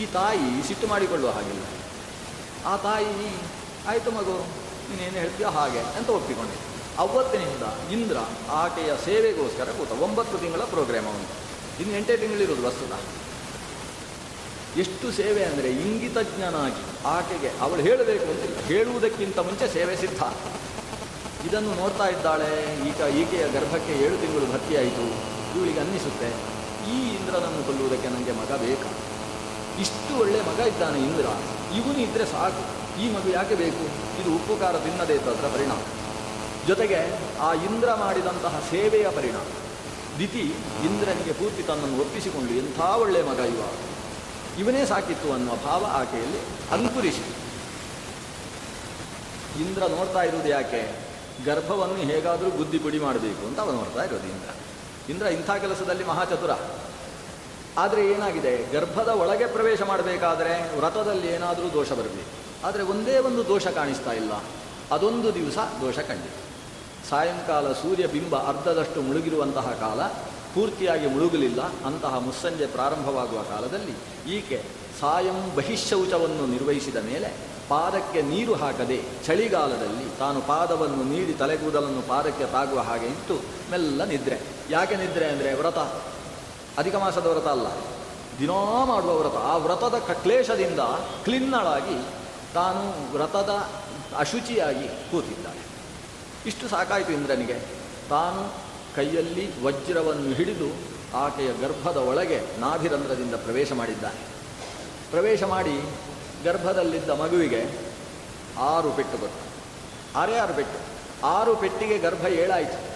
ಈ 0.00 0.04
ತಾಯಿ 0.16 0.48
ಸಿಟ್ಟು 0.68 0.86
ಮಾಡಿಕೊಳ್ಳುವ 0.92 1.30
ಹಾಗಿಲ್ಲ. 1.38 1.64
ಆ 2.70 2.74
ತಾಯಿ, 2.86 3.30
ಆಯಿತು 3.90 4.10
ಮಗು, 4.18 4.36
ನೀನೇನು 4.88 5.18
ಹೇಳ್ತೀಯೋ 5.22 5.50
ಹಾಗೆ, 5.56 5.82
ಅಂತ 5.98 6.08
ಒಪ್ಪಿಕೊಂಡೆ 6.18 6.56
ಅವತ್ತಿನಿಂದ 6.98 7.92
ಇಂದ್ರ 7.92 8.16
ಆಕೆಯ 8.50 8.92
ಸೇವೆಗೋಸ್ಕರ 9.04 9.64
ಕೂತ 9.64 10.02
ಒಂಬತ್ತು 10.02 10.38
ತಿಂಗಳ 10.38 10.60
ಪ್ರೋಗ್ರಾಮ್ 10.60 11.06
ಅವನು 11.06 11.26
ಇನ್ನು 11.80 11.96
ಎಂಟೇ 11.96 12.16
ತಿಂಗಳಿರೋದು 12.16 12.62
ವಸ್ತುತ 12.66 12.92
ಎಷ್ಟು 14.78 15.12
ಸೇವೆ 15.12 15.44
ಅಂದರೆ 15.44 15.68
ಇಂಗಿತಜ್ಞನಾಗಿ 15.68 16.82
ಆಕೆಗೆ 17.06 17.50
ಅವಳು 17.60 17.82
ಹೇಳಬೇಕು 17.82 18.24
ಅಂತ 18.24 18.66
ಹೇಳುವುದಕ್ಕಿಂತ 18.66 19.38
ಮುಂಚೆ 19.38 19.72
ಸೇವೆ 19.72 19.96
ಸಿದ್ಧ. 19.96 20.22
ಇದನ್ನು 21.46 21.74
ನೋಡ್ತಾ 21.74 22.06
ಇದ್ದಾಳೆ. 22.08 22.50
ಈಗ 22.88 23.16
ಈಕೆಯ 23.16 23.48
ಗರ್ಭಕ್ಕೆ 23.48 23.92
ಏಳು 23.92 24.16
ತಿಂಗಳು 24.16 24.52
ಭರ್ತಿಯಾಯಿತು. 24.52 25.04
ಇವಳಿಗೆ 25.58 25.80
ಅನ್ನಿಸುತ್ತೆ, 25.80 26.28
ಈ 26.92 27.16
ಇಂದ್ರನನ್ನು 27.16 27.66
ಕೊಲ್ಲುವುದಕ್ಕೆ 27.66 28.08
ನನಗೆ 28.08 28.32
ಮಗ 28.32 28.52
ಬೇಕು? 28.56 28.88
ಇಷ್ಟು 29.80 30.20
ಒಳ್ಳೆ 30.20 30.40
ಮಗ 30.40 30.60
ಇದ್ದಾನೆ 30.60 30.98
ಇಂದ್ರ. 30.98 31.26
ಇವನು 31.76 31.98
ಇದ್ದರೆ 31.98 32.26
ಸಾಕು. 32.26 32.62
ಈ 33.02 33.12
ಮಗು 33.12 33.30
ಯಾಕೆ 33.30 33.54
ಬೇಕು? 33.54 33.84
ಇದು 34.22 34.36
ಉಪಕಾರ 34.36 34.72
ಖಾರ 34.72 34.76
ತಿನ್ನದೇ 34.76 35.18
ಪರಿಣಾಮ. 35.18 35.78
ಜೊತೆಗೆ 36.66 36.98
ಆ 37.40 37.52
ಇಂದ್ರ 37.52 37.94
ಮಾಡಿದಂತಹ 37.94 38.62
ಸೇವೆಯ 38.70 39.08
ಪರಿಣಾಮ. 39.08 39.46
ದಿತಿ 40.18 40.40
ಇಂದ್ರನಿಗೆ 40.84 41.32
ಪೂರ್ತಿ 41.32 41.62
ತನ್ನನ್ನು 41.62 42.00
ಒಪ್ಪಿಸಿಕೊಂಡು 42.00 42.52
ಎಂಥ 42.52 42.80
ಒಳ್ಳೆಯ 42.80 43.22
ಮಗ 43.22 43.38
ಇವ. 43.38 43.62
ಇವನೇ 44.58 44.86
ಸಾಕಿತ್ತು 44.86 45.32
ಅನ್ನುವ 45.32 45.56
ಭಾವ 45.56 45.86
ಆಕೆಯಲ್ಲಿ 45.90 46.38
ಅಂಕುರಿಸಿ. 46.70 47.22
ಇಂದ್ರ 49.62 49.82
ನೋಡ್ತಾ 49.86 50.22
ಇರುವುದು 50.22 50.48
ಯಾಕೆ? 50.48 50.98
ಗರ್ಭವನ್ನು 51.46 51.96
ಹೇಗಾದರೂ 51.96 52.50
ಬುದ್ಧಿ 52.50 52.78
ಪುಡಿ 52.78 52.98
ಮಾಡಬೇಕು 52.98 53.46
ಅಂತ 53.46 53.60
ಅವನು 53.60 53.72
ನೋಡ್ತಾ 53.72 54.04
ಇರೋದು 54.04 54.26
ಇಂದ್ರ. 54.26 54.54
ಇಂದ್ರ 55.10 55.26
ಇಂಥ 55.26 55.50
ಕೆಲಸದಲ್ಲಿ 55.50 56.04
ಮಹಾಚತುರ. 56.04 56.50
ಆದರೆ 57.78 58.06
ಏನಾಗಿದೆ? 58.06 58.72
ಗರ್ಭದ 58.72 59.08
ಒಳಗೆ 59.08 59.46
ಪ್ರವೇಶ 59.46 59.82
ಮಾಡಬೇಕಾದರೆ 59.82 60.78
ವ್ರತದಲ್ಲಿ 60.78 61.26
ಏನಾದರೂ 61.26 61.72
ದೋಷ 61.72 61.92
ಬರಬೇಕು. 61.92 62.66
ಆದರೆ 62.66 62.82
ಒಂದೇ 62.82 63.18
ಒಂದು 63.18 63.46
ದೋಷ 63.46 63.66
ಕಾಣಿಸ್ತಾ 63.66 64.12
ಇಲ್ಲ. 64.12 64.32
ಅದೊಂದು 64.90 65.34
ದಿವಸ 65.34 65.58
ದೋಷ 65.58 65.98
ಕಂಡಿತು 65.98 66.51
ಸಾಯಂಕಾಲ 67.10 67.72
ಸೂರ್ಯ 67.72 68.06
ಬಿಂಬ 68.06 68.36
ಅರ್ಧದಷ್ಟು 68.36 69.02
ಮುಳುಗಿರುವಂತಹ 69.02 69.70
ಕಾಲ 69.70 70.02
ಪೂರ್ತಿಯಾಗಿ 70.54 71.06
ಮುಳುಗಲಿಲ್ಲ. 71.06 71.62
ಅಂತಹ 71.62 72.18
ಮುಸ್ಸಂಜೆ 72.18 72.66
ಪ್ರಾರಂಭವಾಗುವ 72.66 73.42
ಕಾಲದಲ್ಲಿ 73.42 73.94
ಈಕೆ 74.36 74.62
ಸಾಯಂ 75.00 75.56
ಬಹಿಶೌಚವನ್ನು 75.56 76.46
ನಿರ್ವಹಿಸಿದ 76.46 76.96
ಮೇಲೆ 76.96 77.52
ಪಾದಕ್ಕೆ 77.68 78.22
ನೀರು 78.22 78.54
ಹಾಕದೆ 78.54 79.00
ಚಳಿಗಾಲದಲ್ಲಿ 79.26 80.18
ತಾನು 80.18 80.40
ಪಾದವನ್ನು 80.40 81.04
ನೀಡಿ 81.04 81.32
ತಲೆಗೂದಲನ್ನು 81.32 82.08
ಪಾದಕ್ಕೆ 82.08 82.46
ತಾಗುವ 82.46 82.80
ಹಾಗೆ 82.80 83.06
ಇತ್ತು. 83.06 83.34
ಮೆಲ್ಲ 83.70 84.04
ನಿದ್ರೆ. 84.04 84.40
ಯಾಕೆ 84.70 84.96
ನಿದ್ರೆ 84.96 85.26
ಅಂದರೆ 85.26 85.54
ವ್ರತ. 85.54 85.78
ಅಧಿಕ 86.78 86.94
ಮಾಸದ 86.94 87.26
ವ್ರತ 87.26 87.46
ಅಲ್ಲ. 87.46 87.66
ದಿನಾ 88.38 88.84
ಮಾಡುವ 88.84 89.18
ವ್ರತ. 89.18 89.32
ಆ 89.36 89.56
ವ್ರತದ 89.56 89.94
ಕ್ಲೇಶದಿಂದ 90.22 90.80
ಕ್ಲಿನ್ನಳಾಗಿ 91.24 92.04
ತಾನು 92.54 93.12
ವ್ರತದ 93.12 93.50
ಅಶುಚಿಯಾಗಿ 94.16 94.88
ಕೂತಿದ್ದಾಳೆ. 94.88 95.71
ಇಷ್ಟು 96.46 96.68
ಸಾಕಾಯಿತು 96.68 97.12
ಇಂದ್ರನಿಗೆ. 97.12 97.58
ತಾನು 98.08 98.54
ಕೈಯಲ್ಲಿ 98.96 99.62
ವಜ್ರವನ್ನು 99.62 100.34
ಹಿಡಿದು 100.34 100.68
ಆಕೆಯ 101.14 101.52
ಗರ್ಭದ 101.52 101.96
ಒಳಗೆ 101.96 102.40
ನಾಭಿರಂಧ್ರದಿಂದ 102.58 103.34
ಪ್ರವೇಶ 103.34 103.72
ಮಾಡಿದ್ದಾನೆ. 103.72 104.20
ಪ್ರವೇಶ 105.10 105.42
ಮಾಡಿ 105.42 105.82
ಗರ್ಭದಲ್ಲಿದ್ದ 106.44 107.10
ಮಗುವಿಗೆ 107.10 107.68
ಆರು 108.58 108.92
ಪೆಟ್ಟು 108.92 109.18
ಕೊಟ್ಟು 109.18 109.52
ಆರೇ 110.18 110.36
ಆರು 110.36 110.54
ಪೆಟ್ಟು. 110.54 110.78
ಆರು 111.26 111.56
ಪೆಟ್ಟಿಗೆ 111.56 111.98
ಗರ್ಭ 111.98 112.26
ಏಳಾಯಿತು. 112.26 112.92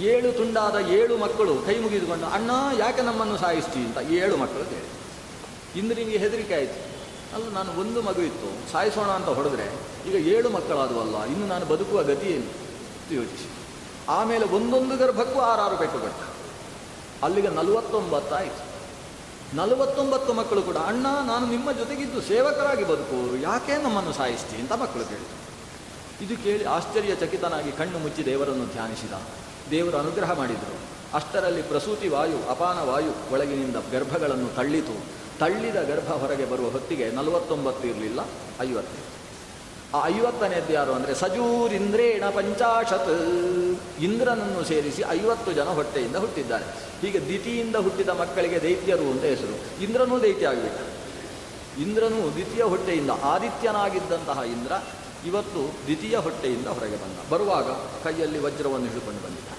ಏಳು 0.00 0.32
ತುಂಡಾದ 0.32 0.74
ಏಳು 0.74 1.18
ಮಕ್ಕಳು 1.18 1.62
ಕೈ 1.66 1.78
ಮುಗಿದುಕೊಂಡು, 1.78 2.26
ಅಣ್ಣ, 2.26 2.50
ಯಾಕೆ 2.78 3.02
ನಮ್ಮನ್ನು 3.02 3.36
ಸಾಯಿಸ್ತೀವಿ 3.36 3.86
ಅಂತ 3.86 3.98
ಏಳು 4.10 4.36
ಮಕ್ಕಳು 4.36 4.64
ಕೇಳಿ 4.64 4.88
ಇಂದ್ರನಿಗೆ 5.78 6.18
ಹೆದರಿಕೆ 6.18 6.54
ಆಯಿತು. 6.54 6.87
ಅಲ್ಲ 7.34 7.48
ನಾನು 7.48 7.80
ಒಂದು 7.80 8.02
ಮಗು 8.02 8.20
ಇತ್ತು. 8.20 8.72
ಸಾಯಿಸೋಣ 8.72 9.08
ಅಂತ 9.08 9.28
ಹೊಡೆದ್ರೆ 9.28 9.66
ಈಗ 10.08 10.26
ಏಳು 10.26 10.50
ಮಕ್ಕಳಾದವಲ್ಲ, 10.50 11.24
ಇನ್ನು 11.24 11.46
ನಾನು 11.46 11.66
ಬದುಕುವ 11.66 12.02
ಗತಿ 12.02 12.26
ಏನು? 12.26 12.50
ಯೋಚಿಸಿ. 13.14 13.48
ಆಮೇಲೆ 14.08 14.44
ಒಂದೊಂದು 14.46 14.96
ಗರ್ಭಕ್ಕೂ 14.96 15.40
ಆರಾರು 15.40 15.76
ಪೆಟ್ಟು 15.76 15.98
ಬಟ್ಟ 15.98 16.20
ಅಲ್ಲಿಗೆ 17.24 17.48
ನಲವತ್ತೊಂಬತ್ತಾಯಿತು 17.48 18.68
ನಲವತ್ತೊಂಬತ್ತು 19.56 20.32
ಮಕ್ಕಳು 20.32 20.62
ಕೂಡ, 20.62 20.76
ಅಣ್ಣ, 20.76 21.06
ನಾನು 21.26 21.46
ನಿಮ್ಮ 21.46 21.72
ಜೊತೆಗಿದ್ದು 21.72 22.22
ಸೇವಕರಾಗಿ 22.22 22.84
ಬದುಕುವವರು, 22.84 23.36
ಯಾಕೆ 23.36 23.82
ನಮ್ಮನ್ನು 23.82 24.12
ಸಾಯಿಸ್ತಿ? 24.12 24.56
ಅಂತ 24.56 24.72
ಮಕ್ಕಳು 24.72 25.04
ಕೇಳಿದರು. 25.04 25.36
ಇದು 26.24 26.42
ಕೇಳಿ 26.42 26.64
ಆಶ್ಚರ್ಯಚಕಿತನಾಗಿ 26.64 27.72
ಕಣ್ಣು 27.72 27.98
ಮುಚ್ಚಿ 27.98 28.24
ದೇವರನ್ನು 28.24 28.66
ಧ್ಯಾನಿಸಿದ. 28.66 29.12
ದೇವರು 29.70 29.96
ಅನುಗ್ರಹ 29.96 30.32
ಮಾಡಿದರು. 30.32 30.76
ಅಷ್ಟರಲ್ಲಿ 31.14 31.62
ಪ್ರಸೂತಿ 31.62 32.08
ವಾಯು, 32.08 32.50
ಅಪಾನ 32.50 32.78
ವಾಯು 32.80 33.32
ಒಳಗಿನಿಂದ 33.32 33.76
ಗರ್ಭಗಳನ್ನು 33.92 34.56
ತಳ್ಳಿತು. 34.56 34.96
ತಳ್ಳಿದ 35.40 35.78
ಗರ್ಭ 35.90 36.10
ಹೊರಗೆ 36.22 36.46
ಬರುವ 36.52 36.68
ಹೊತ್ತಿಗೆ 36.74 37.06
ನಲವತ್ತೊಂಬತ್ತು 37.18 37.84
ಇರಲಿಲ್ಲ, 37.88 38.20
ಐವತ್ತು. 38.66 39.00
ಆ 39.96 39.98
ಐವತ್ತನೇದ್ದು 40.06 40.72
ಯಾರು 40.72 40.92
ಅಂದರೆ 40.96 41.12
ಸಜೂರಿಂದ್ರೇಣ 41.20 42.24
ಪಂಚಾಶತ್. 42.36 43.12
ಇಂದ್ರನನ್ನು 44.06 44.62
ಸೇರಿಸಿ 44.70 45.02
ಐವತ್ತು 45.18 45.50
ಜನ 45.58 45.68
ಹೊಟ್ಟೆಯಿಂದ 45.78 46.16
ಹುಟ್ಟಿದ್ದಾರೆ. 46.24 46.66
ಹೀಗೆ 47.02 47.20
ದಿತಿಯಿಂದ 47.28 47.76
ಹುಟ್ಟಿದ 47.86 48.10
ಮಕ್ಕಳಿಗೆ 48.22 48.58
ದೈತ್ಯರು 48.66 49.06
ಅಂತ 49.12 49.24
ಹೆಸರು. 49.32 49.56
ಇಂದ್ರನೂ 49.86 50.18
ದೈತ್ಯ 50.26 50.50
ಆಗಿಬಿಟ್ಟ 50.52 50.80
ಇಂದ್ರನು 51.84 52.20
ದ್ವಿತೀಯ 52.34 52.62
ಹೊಟ್ಟೆಯಿಂದ 52.72 53.12
ಆದಿತ್ಯನಾಗಿದ್ದಂತಹ 53.32 54.38
ಇಂದ್ರ 54.54 54.72
ಇವತ್ತು 55.28 55.60
ದ್ವಿತೀಯ 55.84 56.16
ಹೊಟ್ಟೆಯಿಂದ 56.26 56.68
ಹೊರಗೆ 56.76 56.98
ಬಂದ. 57.02 57.18
ಬರುವಾಗ 57.32 57.68
ಕೈಯಲ್ಲಿ 58.04 58.40
ವಜ್ರವನ್ನು 58.44 58.88
ಹಿಡಿದುಕೊಂಡು 58.90 59.20
ಬಂದಿದ್ದ 59.26 59.50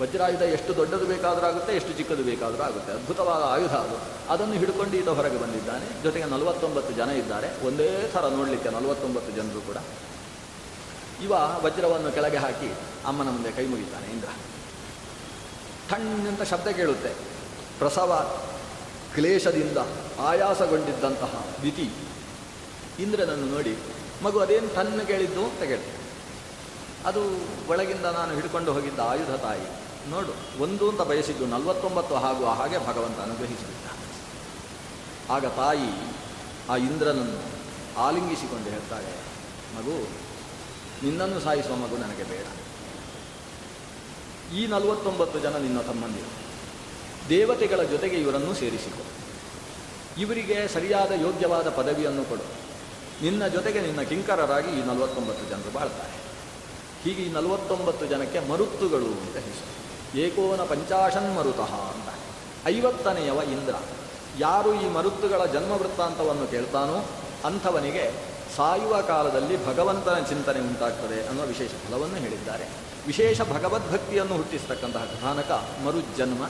ವಜ್ರಾಯುಧ 0.00 0.42
ಎಷ್ಟು 0.42 0.76
ದೊಡ್ಡದು 0.76 1.06
ಬೇಕಾದರೂ 1.06 1.46
ಆಗುತ್ತೆ, 1.46 1.72
ಎಷ್ಟು 1.76 1.92
ಚಿಕ್ಕದು 1.92 2.22
ಬೇಕಾದರೂ 2.22 2.62
ಆಗುತ್ತೆ. 2.62 2.92
ಅದ್ಭುತವಾದ 2.92 3.42
ಆಯುಧ 3.42 3.72
ಅದು. 3.72 3.96
ಅದನ್ನು 4.32 4.54
ಹಿಡ್ಕೊಂಡು 4.54 4.96
ಈತ 4.96 5.08
ಹೊರಗೆ 5.08 5.38
ಬಂದಿದ್ದಾನೆ. 5.38 6.02
ಜೊತೆಗೆ 6.02 6.24
ನಲವತ್ತೊಂಬತ್ತು 6.24 6.92
ಜನ 6.92 7.10
ಇದ್ದಾರೆ. 7.10 7.66
ಒಂದೇ 7.66 8.10
ಥರ 8.12 8.28
ನೋಡಲಿಕ್ಕೆ 8.28 8.68
ನಲವತ್ತೊಂಬತ್ತು 8.68 9.32
ಜನರು 9.32 9.60
ಕೂಡ. 9.60 9.76
ಇವ 11.22 11.32
ವಜ್ರವನ್ನು 11.64 12.12
ಕೆಳಗೆ 12.12 12.36
ಹಾಕಿ 12.36 12.70
ಅಮ್ಮನ 13.06 13.28
ಮುಂದೆ 13.28 13.52
ಕೈ 13.52 13.66
ಮುಗಿತಾನೆ 13.66 14.06
ಇಂದ್ರ. 14.12 14.28
ಠಣ್ಣಂತ 15.90 16.42
ಶಬ್ದ 16.42 16.68
ಕೇಳುತ್ತೆ. 16.68 17.08
ಪ್ರಸವ 17.78 18.38
ಕ್ಲೇಶದಿಂದ 19.14 19.78
ಆಯಾಸಗೊಂಡಿದ್ದಂತಹ 20.20 21.44
ವಿಧಿ 21.62 21.90
ಇಂದ್ರನನ್ನು 23.02 23.46
ನೋಡಿ, 23.46 23.76
ಮಗು 24.22 24.38
ಅದೇನು 24.38 24.68
ತನ್ನ 24.68 25.02
ಕೇಳಿದ್ದು 25.02 25.44
ಅಂತ 25.44 25.62
ಕೇಳ್ತೇನೆ. 25.62 26.00
ಅದು 27.06 27.20
ಒಳಗಿಂದ 27.70 28.04
ನಾನು 28.04 28.34
ಹಿಡ್ಕೊಂಡು 28.34 28.72
ಹೋಗಿದ್ದ 28.72 29.00
ಆಯುಧ 29.00 29.34
ತಾಯಿ. 29.42 29.79
ನೋಡು, 30.08 30.62
ಒಂದು 30.62 30.90
ಅಂತ 30.90 31.00
ಬಯಸಿದ್ದು 31.00 31.46
ನಲವತ್ತೊಂಬತ್ತು 31.46 32.14
ಹಾಗೂ 32.14 32.44
ಹಾಗೆ 32.44 32.78
ಭಗವಂತ 32.78 33.20
ಅನುಗ್ರಹಿಸಿಬಿಟ್ಟ 33.20 33.86
ಆಗ 35.30 35.46
ತಾಯಿ 35.46 35.90
ಆ 36.68 36.76
ಇಂದ್ರನನ್ನು 36.76 37.40
ಆಲಿಂಗಿಸಿಕೊಂಡು 38.00 38.70
ಹೇಳ್ತಾಳೆ, 38.70 39.12
ಮಗು, 39.76 40.08
ನಿನ್ನನ್ನು 41.02 41.40
ಸಾಯಿಸುವ 41.40 41.76
ಮಗು 41.76 41.96
ನನಗೆ 41.96 42.22
ಬೇಡ. 42.22 42.46
ಈ 44.54 44.66
ನಲವತ್ತೊಂಬತ್ತು 44.66 45.38
ಜನ 45.38 45.56
ನಿನ್ನ 45.56 45.80
ತಮ್ಮಂದಿರು. 45.80 46.30
ದೇವತೆಗಳ 47.28 47.82
ಜೊತೆಗೆ 47.82 48.16
ಇವರನ್ನು 48.16 48.54
ಸೇರಿಸಿಕೊ. 48.54 49.04
ಇವರಿಗೆ 50.18 50.68
ಸರಿಯಾದ 50.68 51.12
ಯೋಗ್ಯವಾದ 51.12 51.70
ಪದವಿಯನ್ನು 51.70 52.24
ಕೊಡು. 52.24 52.42
ನಿನ್ನ 53.22 53.46
ಜೊತೆಗೆ 53.46 53.80
ನಿನ್ನ 53.80 54.02
ಕಿಂಕರರಾಗಿ 54.02 54.80
ಈ 54.80 54.82
ನಲವತ್ತೊಂಬತ್ತು 54.82 55.50
ಜನರು 55.50 55.70
ಬಾಳ್ತಾರೆ. 55.70 56.16
ಹೀಗೆ 57.04 57.22
ಈ 57.22 57.32
ನಲವತ್ತೊಂಬತ್ತು 57.32 58.06
ಜನಕ್ಕೆ 58.06 58.48
ಮರುತ್ತುಗಳು 58.48 59.06
ಅಂತ 59.06 59.36
ಹೆಸರು. 59.36 59.89
ಏಕೋನ 60.14 60.60
ಪಂಚಾಶನ್ 60.62 61.36
ಮರುತಃ 61.36 61.72
ಅಂತ. 61.74 62.08
ಐವತ್ತನೆಯವ 62.66 63.36
ಇಂದ್ರ, 63.36 63.74
ಯಾರು 64.38 64.74
ಈ 64.74 64.88
ಮರುತ್ತುಗಳ 64.88 65.44
ಜನ್ಮ 65.44 65.72
ವೃತ್ತಾಂತವನ್ನು 65.72 66.50
ಕೇಳ್ತಾನೋ 66.50 67.04
ಅಂಥವನಿಗೆ 67.44 68.12
ಸಾಯುವ 68.56 69.00
ಕಾಲದಲ್ಲಿ 69.00 69.66
ಭಗವಂತನ 69.66 70.18
ಚಿಂತನೆ 70.18 70.60
ಉಂಟಾಗ್ತದೆ 70.60 71.28
ಅನ್ನುವ 71.28 71.46
ವಿಶೇಷ 71.46 71.70
ಫಲವನ್ನು 71.70 72.16
ಹೇಳಿದ್ದಾರೆ. 72.16 72.68
ವಿಶೇಷ 73.06 73.40
ಭಗವದ್ಭಕ್ತಿಯನ್ನು 73.40 74.34
ಹುಟ್ಟಿಸ್ತಕ್ಕಂತಹ 74.36 75.04
ಕಥಾನಕ 75.04 75.50
ಮರುಜನ್ಮ 75.86 76.44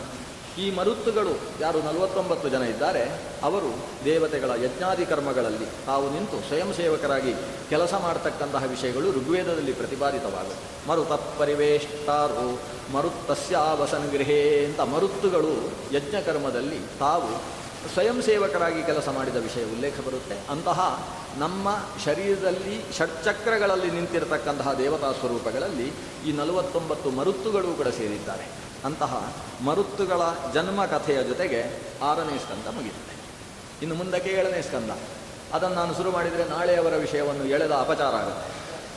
ಈ 0.62 0.66
ಮರುತ್ತುಗಳು 0.78 1.32
ಯಾರು 1.60 1.78
ನಲವತ್ತೊಂಬತ್ತು 1.82 2.46
ಜನ 2.54 2.62
ಇದ್ದಾರೆ, 2.62 3.02
ಅವರು 3.48 3.70
ದೇವತೆಗಳ 4.04 4.50
ಯಜ್ಞಾದಿ 4.64 5.04
ಕರ್ಮಗಳಲ್ಲಿ 5.06 5.68
ತಾವು 5.86 6.06
ನಿಂತು 6.14 6.38
ಸ್ವಯಂ 6.48 6.70
ಸೇವಕರಾಗಿ 6.78 7.32
ಕೆಲಸ 7.68 7.94
ಮಾಡತಕ್ಕಂತಹ 8.06 8.64
ವಿಷಯಗಳು 8.74 9.08
ಋಗ್ವೇದದಲ್ಲಿ 9.18 9.74
ಪ್ರತಿಪಾದಿತವಾಗುತ್ತೆ 9.80 10.66
ಮರುತ 10.88 11.12
ಪರಿವೇಷ್ಟಾರು 11.38 12.50
ಮರುತ್ತಸ್ಯಾವಸನ್ 12.94 14.10
ಗೃಹೇ 14.10 14.42
ಅಂತ 14.66 14.80
ಮರುತ್ತುಗಳು 14.94 15.54
ಯಜ್ಞ 15.92 16.16
ಕರ್ಮದಲ್ಲಿ 16.26 16.80
ತಾವು 16.98 17.30
ಸ್ವಯಂ 17.92 18.18
ಸೇವಕರಾಗಿ 18.22 18.80
ಕೆಲಸ 18.82 19.08
ಮಾಡಿದ 19.08 19.38
ವಿಷಯ 19.44 19.64
ಉಲ್ಲೇಖ 19.74 19.96
ಬರುತ್ತೆ. 20.06 20.36
ಅಂತಹ 20.50 20.80
ನಮ್ಮ 21.38 21.68
ಶರೀರದಲ್ಲಿ 22.04 22.74
ಷಟ್ಚಕ್ರಗಳಲ್ಲಿ 22.96 23.90
ನಿಂತಿರತಕ್ಕಂತಹ 23.90 24.72
ದೇವತಾ 24.78 25.10
ಸ್ವರೂಪಗಳಲ್ಲಿ 25.12 25.86
ಈ 26.28 26.32
ನಲವತ್ತೊಂಬತ್ತು 26.40 27.10
ಮರುತ್ತುಗಳು 27.18 27.70
ಕೂಡ 27.78 27.88
ಸೇರಿದ್ದಾರೆ. 28.00 28.46
ಅಂತಹ 28.84 29.32
ಮರುತ್ತುಗಳ 29.64 30.20
ಜನ್ಮ 30.54 30.86
ಕಥೆಯ 30.86 31.22
ಜೊತೆಗೆ 31.22 31.82
ಆರನೇ 32.02 32.38
ಸ್ಕಂದ 32.38 32.74
ಮುಗಿಯುತ್ತೆ. 32.74 33.16
ಇನ್ನು 33.82 33.94
ಮುಂದಕ್ಕೆ 33.94 34.30
ಏಳನೇ 34.30 34.62
ಸ್ಕಂದ. 34.62 34.90
ಅದನ್ನು 35.54 35.76
ನಾನು 35.76 35.94
ಶುರು 35.94 36.10
ಮಾಡಿದರೆ 36.10 36.44
ನಾಳೆಯವರ 36.44 36.96
ವಿಷಯವನ್ನು 36.96 37.44
ಎಳೆದ 37.44 37.72
ಅಪಚಾರ 37.72 38.14
ಆಗುತ್ತೆ. 38.14 38.50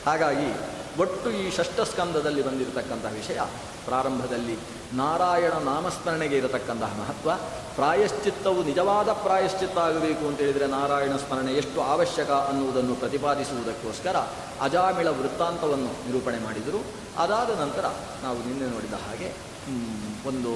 ಹಾಗಾಗಿ 0.06 0.74
ಒಟ್ಟು 1.00 1.30
ಈ 1.30 1.50
ಷಷ್ಠ 1.50 1.80
ಸ್ಕಂದದಲ್ಲಿ 1.80 2.42
ಬಂದಿರತಕ್ಕಂತಹ 2.42 3.12
ವಿಷಯ 3.12 3.40
ಪ್ರಾರಂಭದಲ್ಲಿ 3.84 4.58
ನಾರಾಯಣ 4.92 5.52
ನಾಮಸ್ಮರಣೆಗೆ 5.52 6.36
ಇರತಕ್ಕಂತಹ 6.36 6.98
ಮಹತ್ವ. 6.98 7.30
ಪ್ರಾಯಶ್ಚಿತ್ತವು 7.74 8.64
ನಿಜವಾದ 8.64 9.12
ಪ್ರಾಯಶ್ಚಿತ್ತ 9.12 9.78
ಆಗಬೇಕು 9.78 10.26
ಅಂತ 10.26 10.38
ಹೇಳಿದರೆ 10.38 10.66
ನಾರಾಯಣ 10.66 11.16
ಸ್ಮರಣೆ 11.16 11.52
ಎಷ್ಟು 11.52 11.82
ಅವಶ್ಯಕ 11.82 12.30
ಅನ್ನುವುದನ್ನು 12.30 12.94
ಪ್ರತಿಪಾದಿಸುವುದಕ್ಕೋಸ್ಕರ 12.94 14.16
ಅಜಾಮಿಳ 14.60 15.08
ವೃತ್ತಾಂತವನ್ನು 15.08 16.06
ನಿರೂಪಣೆ 16.06 16.38
ಮಾಡಿದರು. 16.38 16.84
ಅದಾದ 17.18 17.60
ನಂತರ 17.60 17.84
ನಾವು 18.22 18.38
ನಿನ್ನೆ 18.38 18.66
ನೋಡಿದ 18.66 18.92
ಹಾಗೆ 18.92 19.53
ಒಂದು 20.26 20.52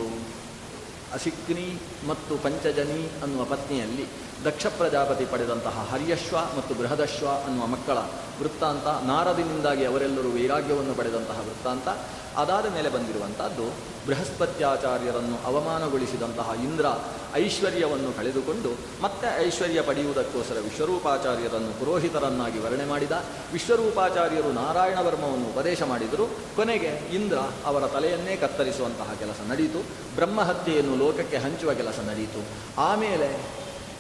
ಅಸಿಕ್ನಿ 1.12 1.66
ಮತ್ತು 2.08 2.36
ಪಂಚಜನಿ 2.36 3.00
ಅನ್ನುವ 3.22 3.44
ಪತ್ನಿಯಲ್ಲಿ 3.44 4.06
ದಕ್ಷ 4.44 4.66
ಪ್ರಜಾಪತಿ 4.66 5.24
ಪಡೆದಂತಹ 5.24 5.88
ಹರ್ಯಶ್ವ 5.92 6.36
ಮತ್ತು 6.58 6.74
ಬೃಹದಶ್ವ 6.74 7.28
ಅನ್ನುವ 7.28 7.66
ಮಕ್ಕಳ 7.66 7.98
ವೃತ್ತಾಂತ 8.40 8.86
ನಾರದಿನಿಂದಾಗಿ 9.04 9.84
ಅವರೆಲ್ಲರೂ 9.84 10.32
ವೈರಾಗ್ಯವನ್ನು 10.34 10.94
ಪಡೆದಂತಹ 10.94 11.38
ವೃತ್ತಾಂತ. 11.40 11.88
ಅದಾದ 12.36 12.74
ಮೇಲೆ 12.74 12.88
ಬಂದಿರುವಂಥದ್ದು 12.88 13.66
ಬೃಹಸ್ಪತ್ಯಾಚಾರ್ಯರನ್ನು 14.06 15.46
ಅವಮಾನಗೊಳಿಸಿದಂತಹ 15.46 16.52
ಇಂದ್ರ 16.64 16.86
ಐಶ್ವರ್ಯವನ್ನು 17.34 18.16
ಕಳೆದುಕೊಂಡು 18.16 18.78
ಮತ್ತೆ 19.02 19.46
ಐಶ್ವರ್ಯ 19.46 19.82
ಪಡೆಯುವುದಕ್ಕೋಸ್ಕರ 19.82 20.56
ವಿಶ್ವರೂಪಾಚಾರ್ಯರನ್ನು 20.60 21.80
ಪುರೋಹಿತರನ್ನಾಗಿ 21.80 22.58
ವರ್ಣೆ 22.58 22.84
ಮಾಡಿದ. 22.84 23.12
ವಿಶ್ವರೂಪಾಚಾರ್ಯರು 23.52 24.52
ನಾರಾಯಣ 24.52 24.98
ವರ್ಮವನ್ನು 24.98 25.46
ಉಪದೇಶ 25.48 25.82
ಮಾಡಿದರು. 25.82 26.28
ಕೊನೆಗೆ 26.56 27.14
ಇಂದ್ರ 27.14 27.38
ಅವರ 27.64 27.86
ತಲೆಯನ್ನೇ 27.86 28.36
ಕತ್ತರಿಸುವಂತಹ 28.36 29.10
ಕೆಲಸ 29.18 29.50
ನಡೆಯಿತು 29.50 29.78
ಬ್ರಹ್ಮಹತ್ಯೆಯನ್ನು 30.14 30.96
ಲೋಕಕ್ಕೆ 30.96 31.36
ಹಂಚುವ 31.36 31.74
ಕೆಲಸ 31.74 31.98
ನಡೆಯಿತು 32.10 32.44
ಆಮೇಲೆ 32.80 33.58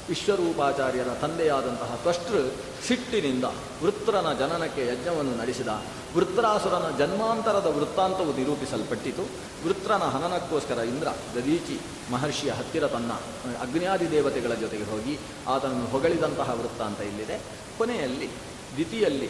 ವಿಶ್ವರೂಪಾಚಾರ್ಯರ 0.08 1.08
ತಂದೆಯಾದಂತಹ 1.22 1.98
ತ್ವಷ್ಟೃ 2.00 2.40
ಸಿಟ್ಟಿನಿಂದ 2.88 3.44
ವೃತ್ರನ 3.82 4.32
ಜನನಕ್ಕೆ 4.38 4.86
ಯಜ್ಞವನ್ನು 4.86 5.36
ನಡೆಸಿದ, 5.36 5.68
ವೃತ್ರಾಸುರನ 6.14 6.96
ಜನ್ಮಾಂತರದ 6.98 7.66
ವೃತ್ತಾಂತವು 7.76 8.36
ನಿರೂಪಿಸಲ್ಪಟ್ಟಿತು. 8.36 9.22
ವೃತ್ರನ 9.64 10.02
ಹನನಕ್ಕೋಸ್ಕರ 10.02 10.78
ಇಂದ್ರ 10.84 11.08
ದದೀಚಿ 11.34 11.80
ಮಹರ್ಷಿಯ 12.10 12.50
ಹತ್ತಿರ 12.50 12.86
ತನ್ನ 12.86 13.12
ಅಗ್ನಿಯಾದಿ 13.60 14.10
ದೇವತೆಗಳ 14.10 14.54
ಜೊತೆಗೆ 14.54 14.84
ಹೋಗಿ 14.84 15.18
ಆತನನ್ನು 15.46 15.86
ಹೊಗಳಿದಂತಹ 15.86 16.50
ವೃತ್ತಾಂತ 16.50 17.00
ಇಲ್ಲಿದೆ. 17.00 17.38
ಕೊನೆಯಲ್ಲಿ 17.78 18.28
ದ್ವಿತೀಯಲ್ಲಿ 18.74 19.28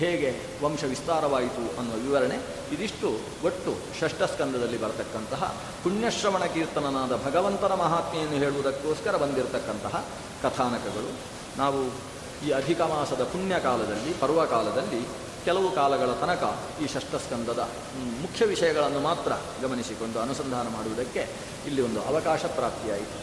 ಹೇಗೆ 0.00 0.30
ವಂಶ 0.64 0.84
ವಿಸ್ತಾರವಾಯಿತು 0.84 1.64
ಅನ್ನುವ 1.78 1.96
ವಿವರಣೆ 2.06 2.36
ಇದಿಷ್ಟು 2.72 3.08
ಒಟ್ಟು 3.44 3.72
ಷಷ್ಠ 4.00 4.22
ಸ್ಕಂದದಲ್ಲಿ 4.32 4.78
ಬರತಕ್ಕಂತಹ 4.80 5.42
ಪುಣ್ಯಶ್ರವಣ 5.84 6.44
ಕೀರ್ತನನಾದ 6.54 7.12
ಭಗವಂತನ 7.26 7.74
ಮಹಾತ್ಮೆಯನ್ನು 7.84 8.38
ಹೇಳುವುದಕ್ಕೋಸ್ಕರ 8.44 9.16
ಬಂದಿರತಕ್ಕಂತಹ 9.16 10.04
ಕಥಾನಕಗಳು. 10.42 11.10
ನಾವು 11.58 11.80
ಈ 12.46 12.50
ಅಧಿಕ 12.50 12.80
ಮಾಸದ 12.80 13.24
ಪುಣ್ಯಕಾಲದಲ್ಲಿ, 13.32 14.12
ಪರ್ವಕಾಲದಲ್ಲಿ 14.20 15.02
ಕೆಲವು 15.44 15.68
ಕಾಲಗಳ 15.74 16.10
ತನಕ 16.22 16.44
ಈ 16.82 16.86
ಷಷ್ಠಸ್ಕಂದದ 16.86 17.62
ಸ್ಕಂದದ 17.62 17.62
ಮುಖ್ಯ 18.22 18.46
ವಿಷಯಗಳನ್ನು 18.46 19.00
ಮಾತ್ರ 19.00 19.32
ಗಮನಿಸಿಕೊಂಡು 19.62 20.18
ಅನುಸಂಧಾನ 20.20 20.66
ಮಾಡುವುದಕ್ಕೆ 20.68 21.22
ಇಲ್ಲಿ 21.66 21.82
ಒಂದು 21.82 22.00
ಅವಕಾಶ 22.02 22.42
ಪ್ರಾಪ್ತಿಯಾಯಿತು. 22.56 23.18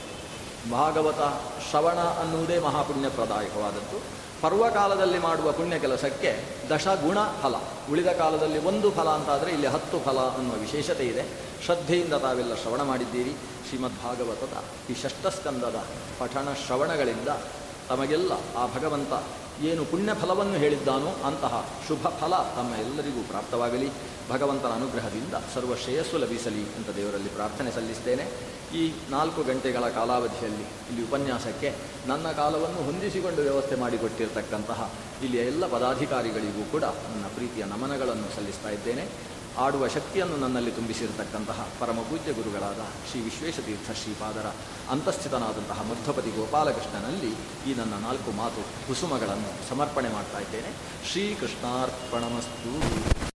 ಭಾಗವತ 0.72 1.22
ಶ್ರವಣ 1.70 2.00
ಅನ್ನುವುದೇ 2.22 2.58
ಮಹಾಪುಣ್ಯಪ್ರದಾಯಕವಾದದ್ದು. 2.60 4.00
ಪರ್ವಕಾಲದಲ್ಲಿ 4.42 5.20
ಮಾಡುವ 5.20 5.52
ಪುಣ್ಯ 5.52 5.80
ಕೆಲಸಕ್ಕೆ 5.80 6.46
ದಶಗುಣ 6.70 7.18
ಫಲ. 7.44 7.56
ಉಳಿದ 7.92 8.08
ಕಾಲದಲ್ಲಿ 8.08 8.66
ಒಂದು 8.66 8.92
ಫಲ 8.92 9.10
ಅಂತಾದರೆ 9.10 9.52
ಇಲ್ಲಿ 9.52 9.68
ಹತ್ತು 9.68 10.00
ಫಲ 10.00 10.20
ಅನ್ನುವ 10.20 10.58
ವಿಶೇಷತೆ 10.58 11.06
ಇದೆ. 11.06 11.24
ಶ್ರದ್ಧೆಯಿಂದ 11.66 12.14
ತಾವೆಲ್ಲ 12.14 12.56
ಶ್ರವಣ 12.56 12.82
ಮಾಡಿದ್ದೀರಿ. 12.82 13.34
ಶ್ರೀಮದ್ 13.68 14.04
ಭಾಗವತದ 14.04 14.64
ಈ 14.92 14.94
ಷಷ್ಠಸ್ಕಂದದ 14.94 15.84
ಪಠಣ 16.20 16.48
ಶ್ರವಣಗಳಿಂದ 16.66 17.28
ತಮಗೆಲ್ಲ 17.90 18.32
ಆ 18.58 18.66
ಭಗವಂತ 18.76 19.14
ಏನು 19.62 19.86
ಪುಣ್ಯ 19.86 20.14
ಫಲವನ್ನು 20.22 20.58
ಹೇಳಿದ್ದಾನೋ 20.64 21.12
ಅಂತಹ 21.28 21.54
ಶುಭ 21.88 22.08
ಫಲ 22.20 22.34
ತಮ್ಮ 22.58 22.76
ಎಲ್ಲರಿಗೂ 22.76 23.22
ಪ್ರಾಪ್ತವಾಗಲಿ. 23.24 23.90
ಭಗವಂತನ 24.30 24.72
ಅನುಗ್ರಹದಿಂದ 24.80 25.36
ಸರ್ವ 25.54 25.76
ಶ್ರೇಯಸ್ಸು 25.76 26.18
ಲಭಿಸಲಿ 26.18 26.64
ಅಂತ 26.78 26.90
ದೇವರಲ್ಲಿ 26.96 27.30
ಪ್ರಾರ್ಥನೆ 27.30 27.72
ಸಲ್ಲಿಸ್ತೇನೆ. 27.72 28.26
ಈ 28.80 28.82
ನಾಲ್ಕು 29.10 29.44
ಗಂಟೆಗಳ 29.44 29.86
ಕಾಲಾವಧಿಯಲ್ಲಿ 29.90 30.66
ಇಲ್ಲಿ 30.90 31.04
ಉಪನ್ಯಾಸಕ್ಕೆ 31.08 31.70
ನನ್ನ 32.08 32.28
ಕಾಲವನ್ನು 32.42 32.82
ಹೊಂದಿಸಿಕೊಂಡು 32.86 33.42
ವ್ಯವಸ್ಥೆ 33.42 33.76
ಮಾಡಿಕೊಟ್ಟಿರತಕ್ಕಂತಹ 33.76 34.92
ಇಲ್ಲಿಯ 35.24 35.42
ಎಲ್ಲ 35.42 35.68
ಪದಾಧಿಕಾರಿಗಳಿಗೂ 35.68 36.66
ಕೂಡ 36.72 36.84
ನನ್ನ 36.84 37.26
ಪ್ರೀತಿಯ 37.36 37.64
ನಮನಗಳನ್ನು 37.64 38.36
ಸಲ್ಲಿಸ್ತಾ 38.36 38.70
ಇದ್ದೇನೆ. 38.70 39.06
ಆಡುವ 39.58 39.88
ಶಕ್ತಿಯನ್ನು 39.88 40.38
ನನ್ನಲ್ಲಿ 40.38 40.72
ತುಂಬಿಸಿರತಕ್ಕಂತಹ 40.72 41.68
ಪರಮ 41.80 42.00
ಪೂಜ್ಯ 42.00 42.34
ಗುರುಗಳಾದ 42.34 42.86
ಶ್ರೀ 43.10 43.22
ವಿಶ್ವೇಶತೀರ್ಥ 43.22 43.92
ಶ್ರೀಪಾದರ 43.92 44.54
ಅಂತಸ್ಥಿತನಾದಂತಹ 44.90 45.82
ಮಧ್ವಪತಿ 45.82 46.30
ಗೋಪಾಲಕೃಷ್ಣನಲ್ಲಿ 46.30 47.36
ಈ 47.72 47.78
ನನ್ನ 47.78 48.06
ನಾಲ್ಕು 48.06 48.32
ಮಾತು 48.32 48.88
ಕುಸುಮಗಳನ್ನು 48.88 49.70
ಸಮರ್ಪಣೆ 49.70 50.10
ಮಾಡ್ತಾ 50.10 50.40
ಇದ್ದೇನೆ. 50.40 50.74
ಶ್ರೀಕೃಷ್ಣಾರ್ಪಣಮಸ್ತು 51.12 53.28